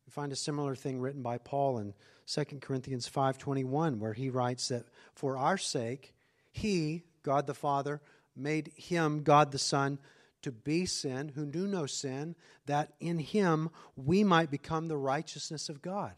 [0.06, 1.96] We find a similar thing written by Paul in
[2.28, 4.86] 2 Corinthians 5:21 where he writes that
[5.16, 6.13] for our sake
[6.52, 8.00] he, God the Father,
[8.36, 9.98] made him, God the Son,
[10.44, 12.36] to be sin who knew no sin,
[12.68, 16.13] that in him we might become the righteousness of God.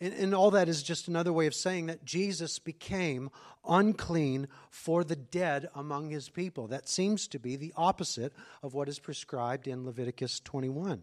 [0.00, 3.30] And, and, all that is just another way of saying that Jesus became
[3.68, 6.68] unclean for the dead among his people.
[6.68, 8.32] That seems to be the opposite
[8.62, 11.02] of what is prescribed in Leviticus 21.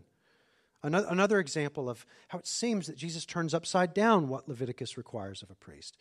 [0.83, 5.43] Another, another example of how it seems that Jesus turns upside down what Leviticus requires
[5.43, 5.97] of a priest.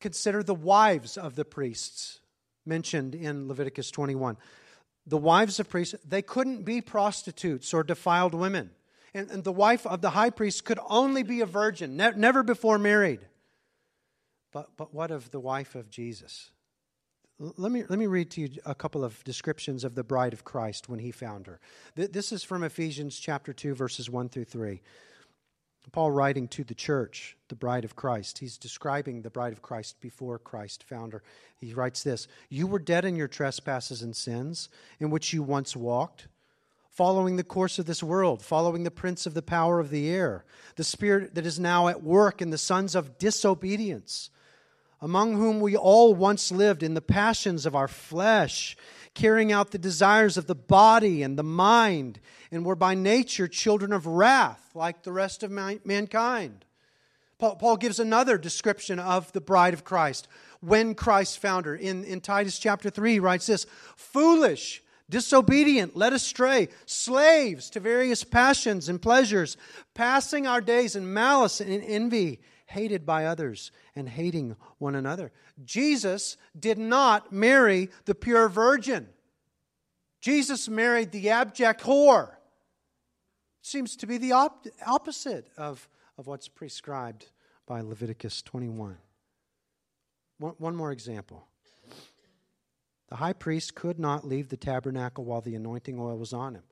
[0.00, 2.20] Consider the wives of the priests
[2.64, 4.36] mentioned in Leviticus 21.
[5.06, 8.70] The wives of priests, they couldn't be prostitutes or defiled women.
[9.14, 12.42] And, and the wife of the high priest could only be a virgin, ne- never
[12.42, 13.20] before married.
[14.52, 16.50] But, but what of the wife of Jesus?
[17.38, 20.44] Let me, let me read to you a couple of descriptions of the bride of
[20.44, 21.60] Christ when he found her.
[21.94, 24.80] This is from Ephesians chapter 2, verses 1 through 3.
[25.92, 28.38] Paul writing to the church, the bride of Christ.
[28.38, 31.22] He's describing the bride of Christ before Christ found her.
[31.56, 34.68] He writes this You were dead in your trespasses and sins,
[35.00, 36.28] in which you once walked,
[36.98, 40.44] following the course of this world, following the prince of the power of the air,
[40.74, 44.30] the spirit that is now at work in the sons of disobedience
[45.00, 48.76] among whom we all once lived in the passions of our flesh,
[49.14, 52.18] carrying out the desires of the body and the mind,
[52.50, 56.64] and were by nature children of wrath, like the rest of mankind.
[57.38, 60.26] Paul, gives another description of the bride of Christ
[60.60, 61.76] when Christ found her.
[61.76, 68.24] In, in Titus chapter 3, he writes this Foolish, disobedient, led astray, slaves to various
[68.24, 69.56] passions and pleasures,
[69.94, 75.32] passing our days in malice and in envy, hated by others and hating one another.
[75.64, 79.08] Jesus did not marry the pure virgin.
[80.20, 82.34] Jesus married the abject whore.
[83.62, 87.30] Seems to be the op- opposite of, of what's prescribed
[87.66, 88.98] by Leviticus 21.
[90.38, 91.46] One, one more example.
[93.08, 96.64] The high priest could not leave the tabernacle while the anointing oil was on him.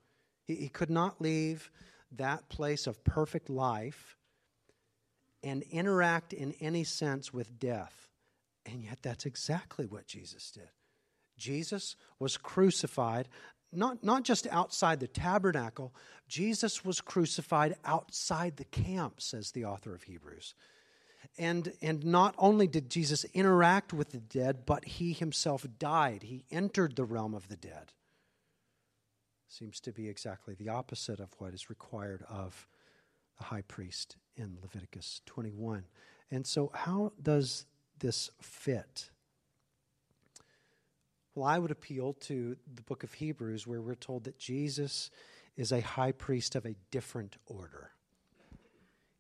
[0.45, 1.71] He, he could not leave
[2.13, 4.17] that place of perfect life
[5.43, 8.09] and interact in any sense with death.
[8.65, 10.69] And yet, that's exactly what Jesus did.
[11.39, 13.29] Jesus was crucified,
[13.73, 15.95] not, not just outside the tabernacle,
[16.29, 20.55] Jesus was crucified outside the camp, says the author of Hebrews.
[21.39, 26.23] And, and not only did Jesus interact with the dead, but he himself died.
[26.23, 27.93] He entered the realm of the dead.
[29.49, 32.67] Seems to be exactly the opposite of what is required of
[33.39, 35.85] the high priest in Leviticus 21.
[36.31, 37.67] And so, how does
[37.99, 39.11] this fit?
[41.35, 45.11] Well, I would appeal to the book of Hebrews, where we're told that Jesus
[45.57, 47.91] is a high priest of a different order.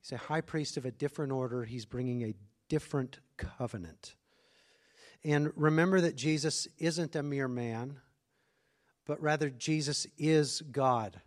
[0.06, 1.64] He's a high priest of a different order.
[1.64, 2.34] He's bringing a
[2.68, 4.14] different covenant.
[5.24, 7.96] And remember that Jesus isn't a mere man,
[9.04, 11.20] but rather Jesus is God.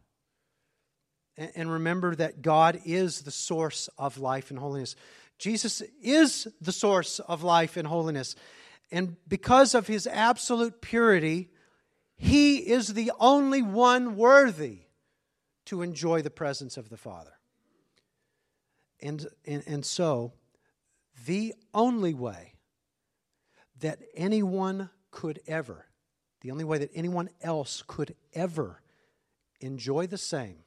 [1.36, 4.96] And remember that God is the source of life and holiness.
[5.38, 8.34] Jesus is the source of life and holiness.
[8.92, 11.50] And because of his absolute purity,
[12.16, 14.84] he is the only one worthy
[15.66, 17.39] to enjoy the presence of the Father.
[19.02, 20.34] And, and, and so,
[21.26, 22.56] the only way
[23.80, 25.86] that anyone could ever,
[26.42, 28.82] the only way that anyone else could ever
[29.62, 30.64] enjoy the same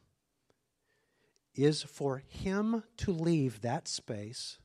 [1.55, 4.59] is for him to leave that space,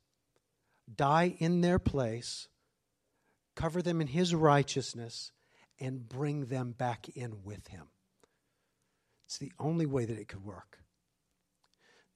[0.93, 2.47] die in their place,
[3.55, 5.31] cover them in his righteousness,
[5.79, 7.87] and bring them back in with him.
[9.25, 10.79] It's the only way that it could work.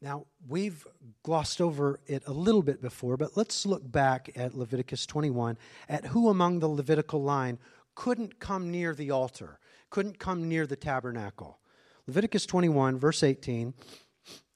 [0.02, 0.88] Now, we've
[1.22, 6.06] glossed over it a little bit before, but let's look back at Leviticus 21 at
[6.06, 7.60] who among the Levitical line
[7.94, 9.60] couldn't come near the altar,
[9.92, 11.60] couldn't come near the tabernacle.
[12.08, 13.76] Leviticus 21, verse 18,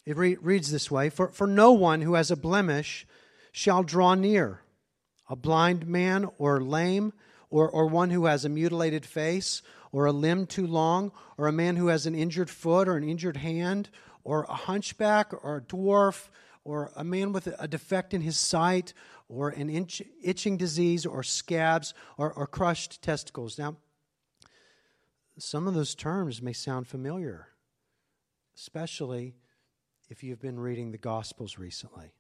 [0.08, 3.06] it re- reads this way for, for no one who has a blemish
[3.52, 4.62] shall draw near,
[5.30, 7.14] a blind man or lame,
[7.52, 11.54] or, or one who has a mutilated face, or a limb too long, or a
[11.54, 13.90] man who has an injured foot or an injured hand,
[14.26, 16.28] or a hunchback or a dwarf
[16.66, 18.94] or a man with a defect in his sight
[19.30, 23.58] or an itch, itching disease or scabs or, or crushed testicles.
[23.58, 23.78] Now,
[25.38, 27.50] some of those terms may sound familiar,
[28.58, 29.36] especially
[30.10, 32.14] if you've been reading the Gospels recently.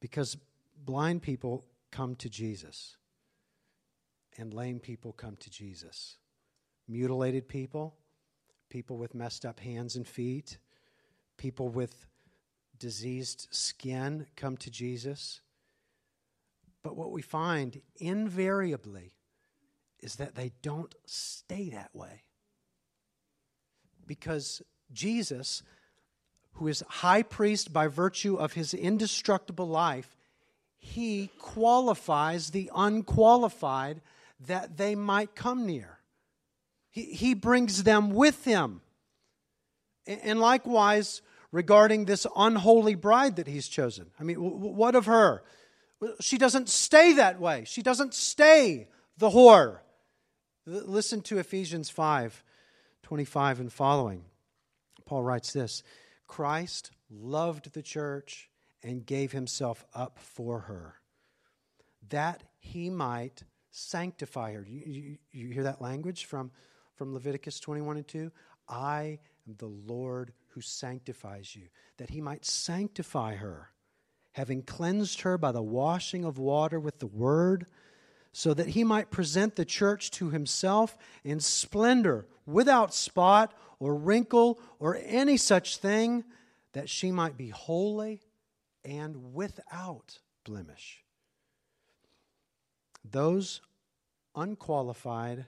[0.00, 0.36] Because
[0.84, 2.96] blind people come to Jesus,
[4.36, 6.16] and lame people come to Jesus.
[6.86, 7.96] Mutilated people
[8.68, 10.58] people with messed up hands and feet,
[11.36, 12.06] people with
[12.78, 15.40] diseased skin come to Jesus.
[16.82, 19.14] But what we find invariably
[20.00, 22.22] is that they don't stay that way.
[24.06, 25.62] Because Jesus,
[26.52, 30.16] who is high priest by virtue of his indestructible life,
[30.78, 34.00] he qualifies the unqualified
[34.46, 35.97] that they might come near.
[36.90, 38.80] He, he brings them with him.
[40.06, 41.20] And likewise,
[41.52, 44.10] regarding this unholy bride that he's chosen.
[44.18, 45.42] I mean, what of her?
[46.20, 47.64] She doesn't stay that way.
[47.66, 49.78] She doesn't stay the whore.
[50.66, 52.44] Listen to Ephesians 5
[53.02, 54.24] 25 and following.
[55.06, 55.82] Paul writes this
[56.26, 58.50] Christ loved the church
[58.82, 60.94] and gave himself up for her,
[62.10, 64.64] that he might sanctify her.
[64.68, 66.50] You, you, you hear that language from
[66.98, 68.32] from Leviticus 21 and 2?
[68.68, 73.70] I am the Lord who sanctifies you, that he might sanctify her,
[74.32, 77.66] having cleansed her by the washing of water with the word,
[78.32, 84.58] so that he might present the church to himself in splendor, without spot or wrinkle
[84.78, 86.24] or any such thing,
[86.72, 88.20] that she might be holy
[88.84, 91.04] and without blemish.
[93.08, 93.60] Those
[94.34, 95.46] unqualified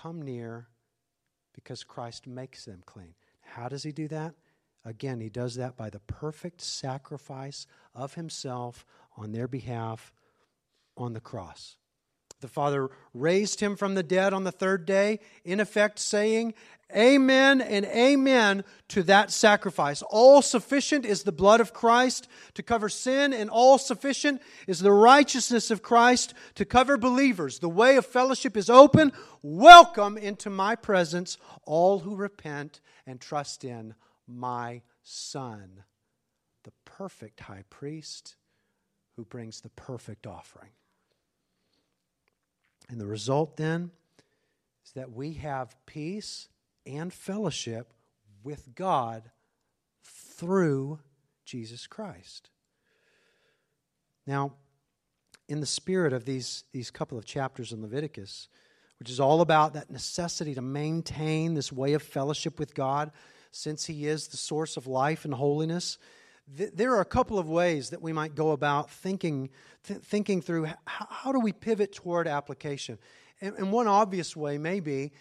[0.00, 0.68] come near
[1.54, 3.14] because Christ makes them clean.
[3.40, 4.34] How does he do that?
[4.84, 8.86] Again, he does that by the perfect sacrifice of himself
[9.16, 10.12] on their behalf
[10.96, 11.76] on the cross.
[12.40, 16.54] The Father raised him from the dead on the third day, in effect saying,
[16.96, 20.00] Amen and amen to that sacrifice.
[20.02, 24.92] All sufficient is the blood of Christ to cover sin, and all sufficient is the
[24.92, 27.58] righteousness of Christ to cover believers.
[27.58, 29.12] The way of fellowship is open.
[29.42, 31.36] Welcome into my presence
[31.66, 33.94] all who repent and trust in
[34.26, 35.82] my Son,
[36.64, 38.36] the perfect high priest
[39.16, 40.70] who brings the perfect offering.
[42.88, 43.90] And the result then
[44.84, 46.48] is that we have peace
[46.86, 47.92] and fellowship
[48.42, 49.30] with God
[50.02, 51.00] through
[51.44, 52.50] Jesus Christ.
[54.26, 54.52] Now,
[55.48, 58.48] in the spirit of these, these couple of chapters in Leviticus,
[58.98, 63.10] which is all about that necessity to maintain this way of fellowship with God,
[63.50, 65.98] since He is the source of life and holiness,
[66.56, 69.50] th- there are a couple of ways that we might go about thinking,
[69.84, 72.98] th- thinking through how, how, do we pivot toward application.
[73.40, 75.12] And, and one obvious way may be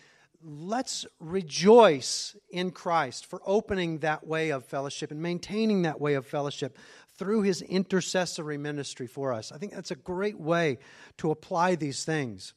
[0.43, 6.25] let's rejoice in Christ for opening that way of fellowship and maintaining that way of
[6.25, 6.77] fellowship
[7.17, 9.51] through his intercessory ministry for us.
[9.51, 10.77] I think that's a great way
[11.17, 12.53] to apply these things.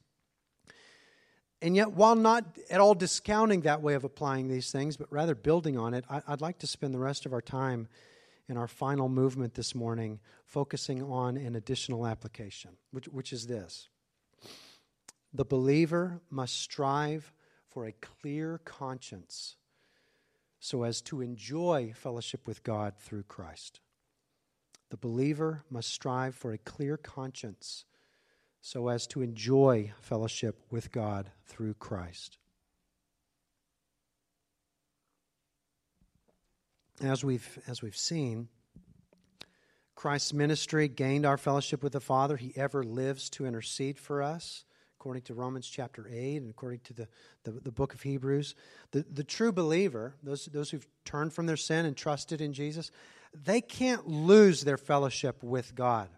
[1.63, 5.35] And yet, while not at all discounting that way of applying these things, but rather
[5.35, 7.89] building on it, I'd like to spend the rest of our time
[8.51, 13.89] in our final movement this morning focusing on an additional application, which, which is this
[15.33, 17.33] The believer must strive
[17.69, 19.55] for a clear conscience
[20.59, 23.79] so as to enjoy fellowship with God through Christ.
[24.91, 27.85] The believer must strive for a clear conscience
[28.61, 32.40] so as to enjoy fellowship with God through Christ.
[37.01, 38.49] As we've, as we've seen,
[39.95, 42.37] Christ's ministry gained our fellowship with the Father.
[42.37, 44.65] He ever lives to intercede for us
[45.01, 47.09] according to Romans chapter 8 and according to the,
[47.45, 48.55] the, the, book of Hebrews.
[48.91, 52.91] The, the true believer, those, those who've turned from their sin and trusted in Jesus,
[53.33, 56.11] they can't lose their fellowship with God.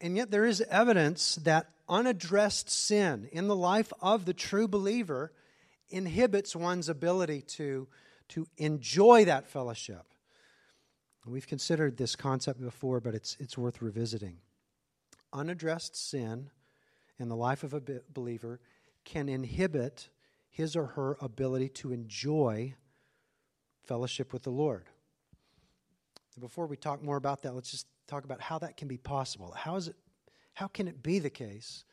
[0.00, 5.32] And yet, there is evidence that unaddressed sin in the life of the true believer
[5.88, 7.88] inhibits one's ability to,
[8.30, 10.04] to enjoy that fellowship.
[11.26, 14.38] We've considered this concept before, but it's, it's worth revisiting.
[15.32, 16.50] Unaddressed sin
[17.18, 18.60] in the life of a believer
[19.04, 20.08] can inhibit
[20.48, 22.74] his or her ability to enjoy
[23.84, 24.86] fellowship with the Lord.
[26.38, 29.52] Before we talk more about that, let's just talk about how that can be possible.
[29.56, 29.96] How is it
[30.54, 31.84] how can it be the case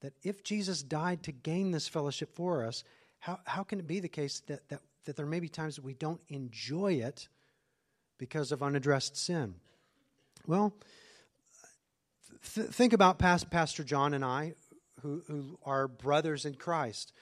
[0.00, 2.84] that if Jesus died to gain this fellowship for us,
[3.18, 5.84] how, how can it be the case that, that, that there may be times that
[5.84, 7.28] we don't enjoy it
[8.18, 9.54] because of unaddressed sin?
[10.46, 10.74] Well,
[12.54, 14.54] th- think about past Pastor John and I,
[15.02, 17.12] who, who are brothers in Christ.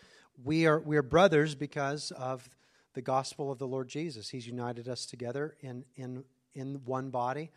[0.42, 2.48] We are, we are brothers because of
[2.94, 4.28] the gospel of the Lord Jesus.
[4.28, 6.24] He's united us together in, in,
[6.54, 7.50] in one body.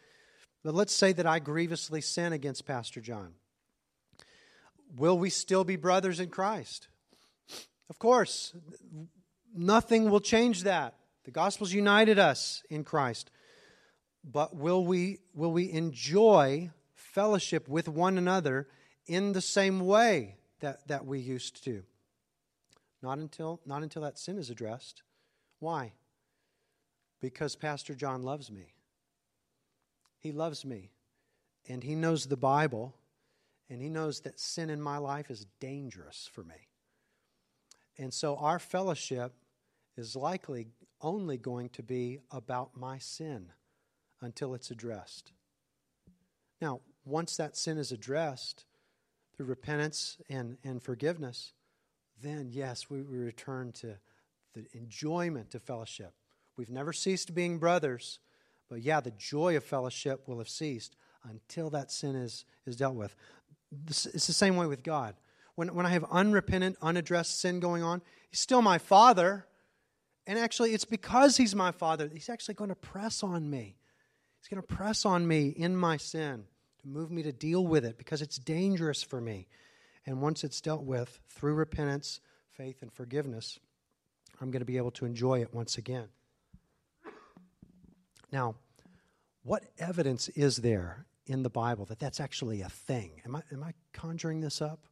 [0.63, 3.33] But let's say that I grievously sin against Pastor John.
[4.95, 6.87] Will we still be brothers in Christ?
[7.89, 8.53] Of course.
[9.53, 10.95] Nothing will change that.
[11.25, 13.29] The gospel's united us in Christ.
[14.23, 18.67] But will we, will we enjoy fellowship with one another
[19.05, 21.83] in the same way that, that we used to.
[23.01, 25.03] Not until, not until that sin is addressed.
[25.59, 25.93] Why?
[27.19, 28.73] Because Pastor John loves me.
[30.19, 30.91] He loves me.
[31.67, 32.95] And he knows the Bible.
[33.69, 36.67] And he knows that sin in my life is dangerous for me.
[37.97, 39.33] And so our fellowship
[39.97, 40.67] is likely
[41.01, 43.51] only going to be about my sin
[44.21, 45.31] until it's addressed.
[46.61, 48.65] Now, once that sin is addressed
[49.35, 51.53] through repentance and, and forgiveness,
[52.21, 53.97] then yes, we, we return to
[54.53, 56.13] the enjoyment of fellowship.
[56.55, 58.19] We've never ceased being brothers,
[58.69, 60.95] but yeah, the joy of fellowship will have ceased
[61.29, 63.15] until that sin is, is dealt with.
[63.71, 65.15] This, it's the same way with God.
[65.55, 69.45] When, when I have unrepentant, unaddressed sin going on, He's still my Father.
[70.25, 73.75] And actually, it's because He's my Father, He's actually going to press on me.
[74.39, 76.45] He's going to press on me in my sin
[76.81, 79.47] to move me to deal with it because it's dangerous for me.
[80.05, 82.19] And once it's dealt with through repentance,
[82.51, 83.59] faith, and forgiveness,
[84.41, 86.09] I'm going to be able to enjoy it once again.
[88.31, 88.55] Now,
[89.43, 93.21] what evidence is there in the Bible that that's actually a thing?
[93.25, 94.87] Am I, am I conjuring this up?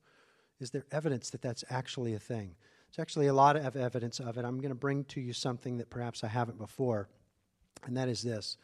[0.60, 2.56] Is there evidence that that's actually a thing?
[2.92, 4.44] There's actually a lot of evidence of it.
[4.44, 7.10] I'm going to bring to you something that perhaps I haven't before,
[7.86, 8.58] and that is this.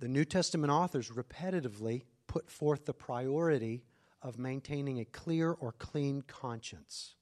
[0.00, 3.84] The New Testament authors repetitively put forth the priority
[4.22, 7.14] of maintaining a clear or clean conscience.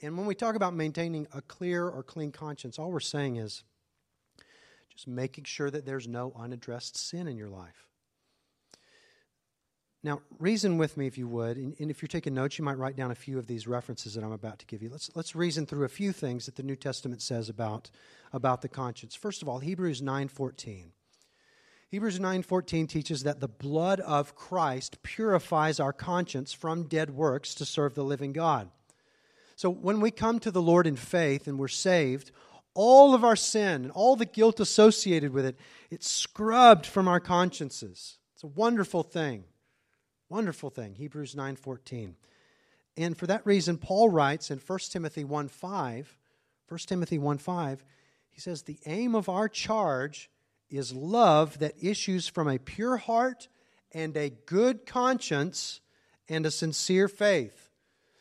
[0.00, 3.62] And when we talk about maintaining a clear or clean conscience, all we're saying is
[4.90, 7.88] just making sure that there's no unaddressed sin in your life.
[10.04, 12.94] Now, reason with me if you would, and, if you're taking notes, you might write
[12.94, 14.90] down a few of these references that I'm about to give you.
[14.90, 17.90] Let's, let's reason through a few things that the New Testament says about,
[18.30, 19.14] about the conscience.
[19.14, 20.88] First of all, Hebrews 9.14.
[21.88, 27.64] Hebrews 9:14 teaches that the blood of Christ purifies our conscience from dead works to
[27.64, 28.68] serve the living God.
[29.54, 32.32] So when we come to the Lord in faith and we're saved,
[32.74, 35.56] all of our sin and all the guilt associated with it,
[35.88, 38.18] it's scrubbed from our consciences.
[38.34, 39.44] It's a wonderful thing.
[40.28, 40.94] Wonderful thing.
[40.94, 42.16] Hebrews 9:14.
[42.96, 46.16] And for that reason Paul writes in 1 Timothy 1:5,
[46.66, 47.84] 1 Timothy 1:5,
[48.30, 50.30] he says the aim of our charge
[50.70, 53.48] is love that issues from a pure heart
[53.92, 55.80] and a good conscience
[56.28, 57.70] and a sincere faith.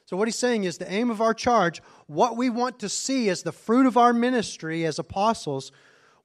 [0.05, 3.29] So, what he's saying is the aim of our charge, what we want to see
[3.29, 5.71] as the fruit of our ministry as apostles,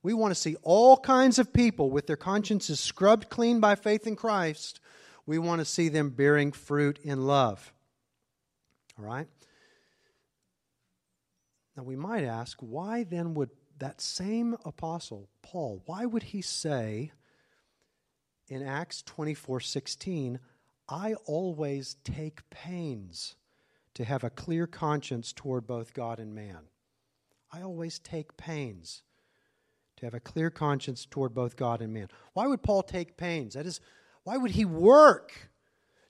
[0.02, 4.06] we want to see all kinds of people with their consciences scrubbed clean by faith
[4.06, 4.80] in Christ.
[5.28, 7.74] We want to see them bearing fruit in love.
[8.98, 9.26] All right?
[11.76, 17.12] Now, we might ask, why then would that same apostle, Paul, why would he say
[18.48, 20.40] in Acts 24 16,
[20.88, 23.36] I always take pains
[23.92, 26.60] to have a clear conscience toward both God and man?
[27.52, 29.02] I always take pains
[29.98, 32.08] to have a clear conscience toward both God and man.
[32.32, 33.52] Why would Paul take pains?
[33.52, 33.82] That is,
[34.28, 35.32] why would he work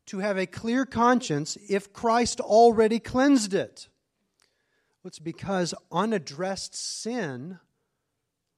[0.07, 3.87] to have a clear conscience if Christ already cleansed it?
[5.05, 7.61] It's because unaddressed sin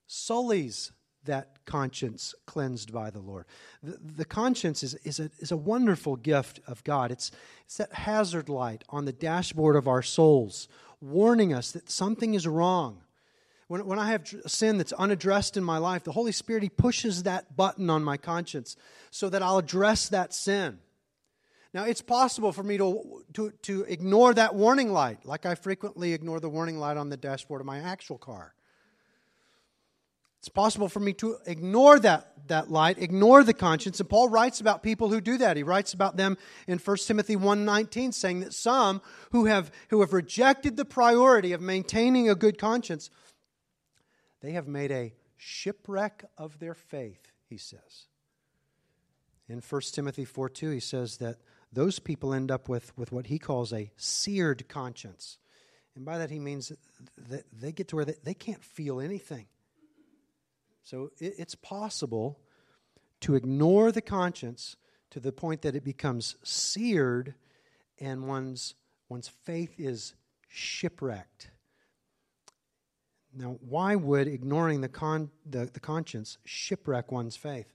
[0.07, 0.93] sullies
[1.25, 3.45] that conscience cleansed by the Lord.
[3.83, 7.11] The, the, conscience is, is, a, is a wonderful gift of God.
[7.11, 7.31] It's,
[7.67, 10.69] it's that hazard light on the dashboard of our souls,
[11.03, 13.03] warning us that something is wrong.
[13.71, 17.23] When, when I have sin that's unaddressed in my life, the Holy Spirit, He pushes
[17.23, 18.75] that button on my conscience
[19.13, 20.81] so that I'll address that sin.
[21.73, 26.15] Now, it's possible for me to, to, to ignore that warning light, like I frequently
[26.15, 28.55] ignore the warning light on the dashboard of my actual car.
[30.41, 34.01] It's possible for me to ignore that, that light, ignore the conscience.
[34.01, 35.57] And Paul writes about people who do that.
[35.57, 39.01] He writes about them in 1 Timothy 1.19, saying that some
[39.31, 43.11] who have, who have rejected the priority of maintaining a good conscience,
[44.41, 48.07] they have made a shipwreck of their faith, he says.
[49.49, 51.39] In 1 Timothy 4.2, he says that
[51.73, 55.39] those people end up with, with what he calls a seared conscience.
[55.95, 56.73] And by that he means
[57.29, 59.47] that they get to where they, they can't feel anything.
[60.83, 62.39] So it, it's possible
[63.21, 64.77] to ignore the conscience
[65.11, 67.35] to the point that it becomes seared
[67.99, 68.75] and one's,
[69.09, 70.15] one's faith is
[70.49, 71.51] shipwrecked.
[73.37, 77.73] Now, why would ignoring the, con, the, the conscience shipwreck one's faith?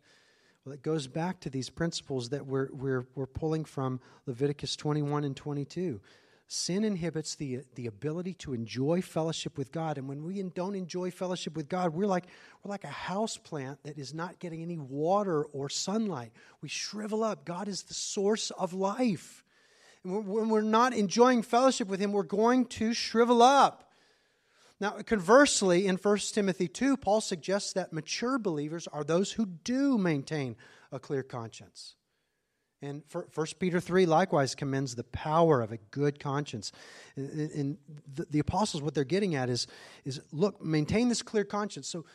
[0.65, 5.23] Well, it goes back to these principles that we're, we're, we're pulling from Leviticus 21
[5.23, 6.01] and 22.
[6.47, 9.97] Sin inhibits the, the ability to enjoy fellowship with God.
[9.97, 12.25] And when we don't enjoy fellowship with God, we're like,
[12.63, 16.31] we're like a house plant that is not getting any water or sunlight.
[16.61, 17.45] We shrivel up.
[17.45, 19.43] God is the source of life.
[20.03, 23.84] And when we're not enjoying fellowship with Him, we're going to shrivel up.
[24.79, 29.97] Now, conversely, in 1 Timothy 2, Paul suggests that mature believers are those who do
[29.97, 30.57] maintain
[30.91, 31.95] a clear conscience.
[32.81, 36.71] And 1 Peter 3 likewise commends the power of a good conscience.
[37.15, 37.77] And
[38.29, 39.65] the, apostles, what they're getting at is,
[40.03, 41.87] is look, maintain this clear conscience.
[41.87, 42.05] So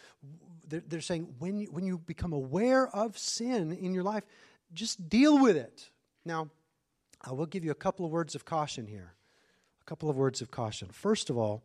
[0.68, 4.24] they're, they're saying when you, when you become aware of sin in your life,
[4.74, 5.90] just deal with it.
[6.26, 6.50] Now,
[7.22, 9.14] I will give you a couple of words of caution here.
[9.80, 10.88] A couple of words of caution.
[10.92, 11.62] First of all,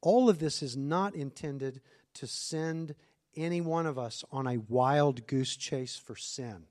[0.00, 1.80] all of this is not intended
[2.14, 2.94] to send
[3.36, 6.64] any one of us on a wild goose chase for sin.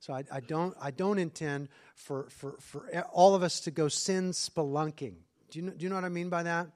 [0.00, 3.88] So I, I, don't, I don't intend for, for, for all of us to go
[3.88, 5.14] sin spelunking.
[5.50, 6.68] Do you, know, do you know what I mean by that?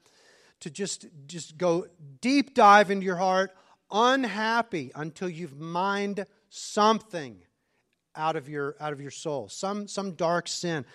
[0.60, 1.86] To just, just go
[2.20, 3.54] deep dive into your heart,
[3.90, 7.38] unhappy until you've mined something
[8.16, 10.86] out of your, out of your soul, some, some dark sin.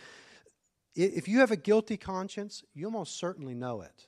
[0.95, 4.07] If you have a guilty conscience, you almost certainly know it.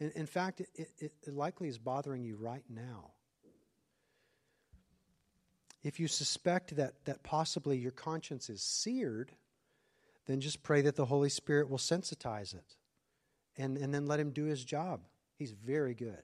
[0.00, 3.12] In, in fact, it, it, it likely is bothering you right now.
[5.82, 9.32] If you suspect that, that possibly your conscience is seared,
[10.26, 12.76] then just pray that the Holy Spirit will sensitize it
[13.56, 15.00] and, and then let Him do His job.
[15.38, 16.22] He's very good.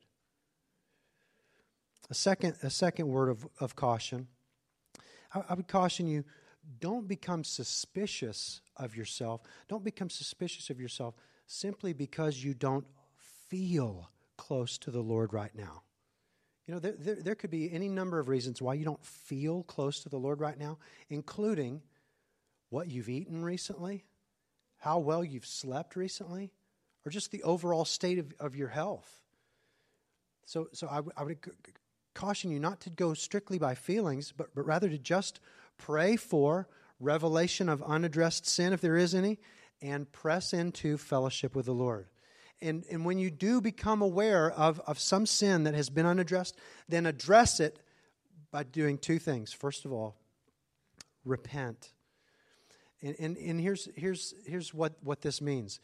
[2.11, 4.29] A second, a second word of, of caution
[5.37, 6.24] I, I would caution you
[6.81, 9.43] don't become suspicious of yourself.
[9.68, 11.14] Don't become suspicious of yourself
[11.47, 12.85] simply because you don't
[13.49, 15.82] feel close to the Lord right now.
[16.66, 19.62] You know, there, there, there, could be any number of reasons why you don't feel
[19.62, 20.78] close to the Lord right now,
[21.09, 21.80] including
[22.70, 24.05] what you've eaten recently,
[24.78, 26.53] how well you've slept recently,
[27.05, 29.22] or just the overall state of, of your health.
[30.44, 31.38] So, so I, I would
[32.14, 35.38] caution you not to go strictly by feelings, but, but rather to just
[35.78, 36.68] pray for
[36.99, 39.38] revelation of unaddressed sin, if there is any,
[39.80, 42.07] and press into fellowship with the Lord.
[42.63, 46.57] And, and when you do become aware of, of some sin that has been unaddressed,
[46.89, 47.79] then address it
[48.51, 49.53] by doing two things.
[49.53, 50.17] First of all,
[51.25, 51.93] repent.
[53.03, 55.81] And, and, and here's, here's, here's what, what this means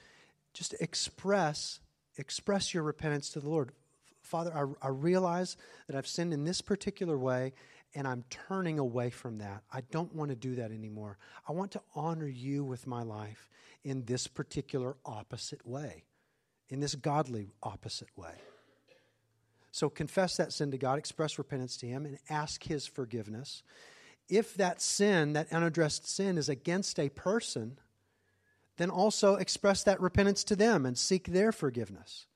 [0.55, 1.81] just express,
[2.19, 3.73] express your repentance to the Lord.
[4.21, 5.57] Father, I, I realize
[5.87, 7.55] that I've sinned in this particular way,
[7.95, 9.63] and I'm turning away from that.
[9.73, 11.19] I don't want to do that anymore.
[11.49, 13.49] I want to honor you with my life
[13.85, 16.05] in this particular opposite way,
[16.69, 18.35] in this godly opposite way.
[19.71, 23.63] So confess that sin to God, express repentance to Him, and ask His forgiveness.
[24.29, 27.79] If that sin, that unaddressed sin, is against a person,
[28.77, 32.27] then also express that repentance to them and seek their forgiveness.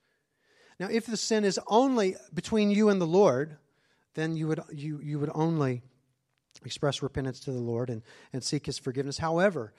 [0.79, 3.57] Now, if the sin is only between you and the Lord,
[4.13, 5.81] then you would, you, you would only
[6.65, 8.01] express repentance to the Lord and,
[8.33, 9.17] and seek his forgiveness.
[9.17, 9.73] However,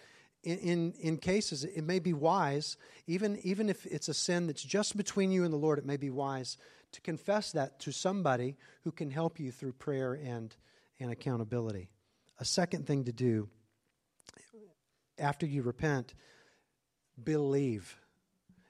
[0.45, 2.76] in, in, in, cases, it may be wise,
[3.07, 5.97] even, even if it's a sin that's just between you and the Lord, it may
[5.97, 6.57] be wise
[6.93, 10.55] to confess that to somebody who can help you through prayer and,
[11.01, 11.89] and accountability.
[12.39, 13.49] A second thing to do
[15.18, 16.14] after you repent,
[17.22, 17.97] believe.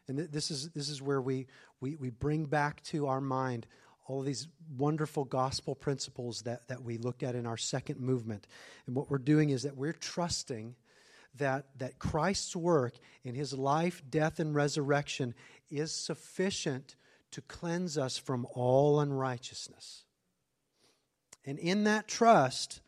[0.08, 1.46] And this is, this is where we,
[1.80, 3.66] we, we bring back to our mind
[4.06, 8.46] all of these wonderful gospel principles that, that we looked at in our second movement.
[8.86, 10.74] And what we're doing is that we're trusting
[11.36, 15.34] that, that Christ's work in his life, death, and resurrection
[15.70, 16.96] is sufficient
[17.30, 20.04] to cleanse us from all unrighteousness.
[21.44, 22.80] And in that trust,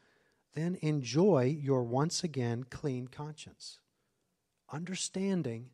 [0.55, 3.79] then enjoy your once again clean conscience,
[4.73, 5.71] understanding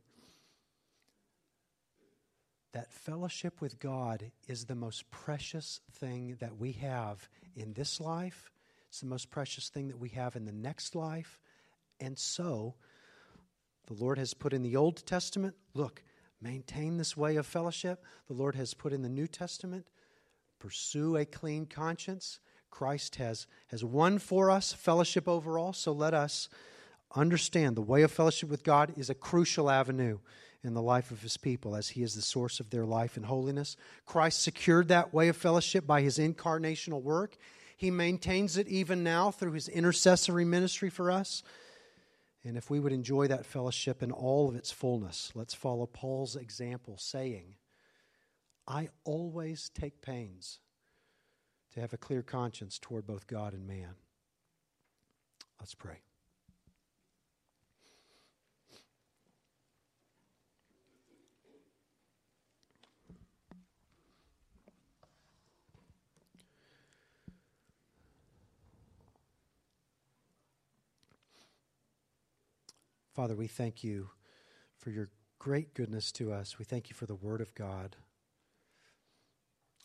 [2.72, 8.52] that fellowship with God is the most precious thing that we have in this life.
[8.88, 11.38] It's the most precious thing that we have in the next life.
[12.00, 12.74] And so,
[13.86, 16.02] the Lord has put in the Old Testament, look,
[16.40, 18.04] maintain this way of fellowship.
[18.28, 19.86] The Lord has put in the New Testament,
[20.58, 22.40] pursue a clean conscience.
[22.70, 26.48] Christ has, has won for us fellowship overall, so let us
[27.14, 30.18] understand the way of fellowship with God is a crucial avenue
[30.62, 33.26] in the life of his people as he is the source of their life and
[33.26, 33.76] holiness.
[34.04, 37.36] Christ secured that way of fellowship by his incarnational work.
[37.76, 41.42] He maintains it even now through his intercessory ministry for us.
[42.46, 46.36] And if we would enjoy that fellowship in all of its fullness, let's follow Paul's
[46.36, 47.56] example, saying,
[48.68, 50.60] I always take pains
[51.74, 53.96] to have a clear conscience toward both God and man.
[55.58, 56.05] Let's pray.
[73.16, 74.10] Father, we thank you
[74.76, 75.08] for your
[75.38, 76.58] great goodness to us.
[76.58, 77.96] We thank you for the Word of God.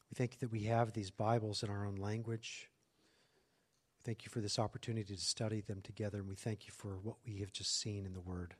[0.09, 2.67] We thank you that we have these Bibles in our own language.
[3.95, 6.99] We thank you for this opportunity to study them together, and we thank you for
[7.01, 8.53] what we have just seen in the Word.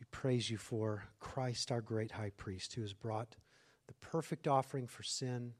[0.00, 3.36] We praise you for Christ, our great high priest, who has brought
[3.86, 5.52] the perfect offering for sin,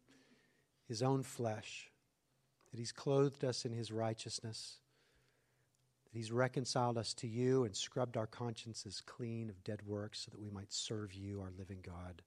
[0.88, 1.92] his own flesh,
[2.72, 4.78] that he's clothed us in his righteousness
[6.10, 10.30] that He's reconciled us to you and scrubbed our consciences clean of dead works so
[10.30, 12.22] that we might serve you, our living God.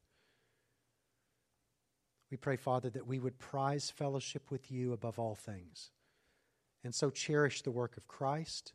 [2.30, 5.92] We pray, Father, that we would prize fellowship with you above all things,
[6.84, 8.74] and so cherish the work of Christ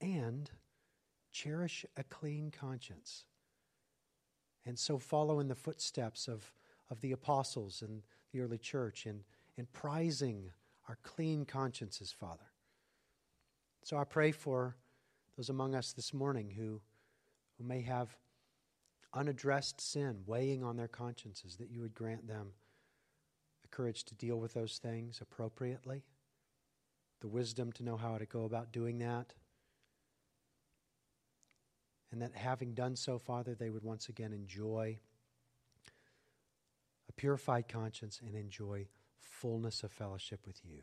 [0.00, 0.50] and
[1.32, 3.24] cherish a clean conscience.
[4.66, 6.52] And so follow in the footsteps of,
[6.90, 8.02] of the apostles and
[8.32, 9.22] the early church in,
[9.56, 10.50] in prizing
[10.88, 12.50] our clean consciences, Father.
[13.82, 14.76] So I pray for
[15.36, 16.80] those among us this morning who,
[17.56, 18.16] who may have
[19.14, 22.48] unaddressed sin weighing on their consciences, that you would grant them
[23.62, 26.02] the courage to deal with those things appropriately,
[27.20, 29.34] the wisdom to know how to go about doing that.
[32.10, 34.98] And that having done so, Father, they would once again enjoy
[37.08, 38.86] a purified conscience and enjoy
[39.18, 40.82] fullness of fellowship with you.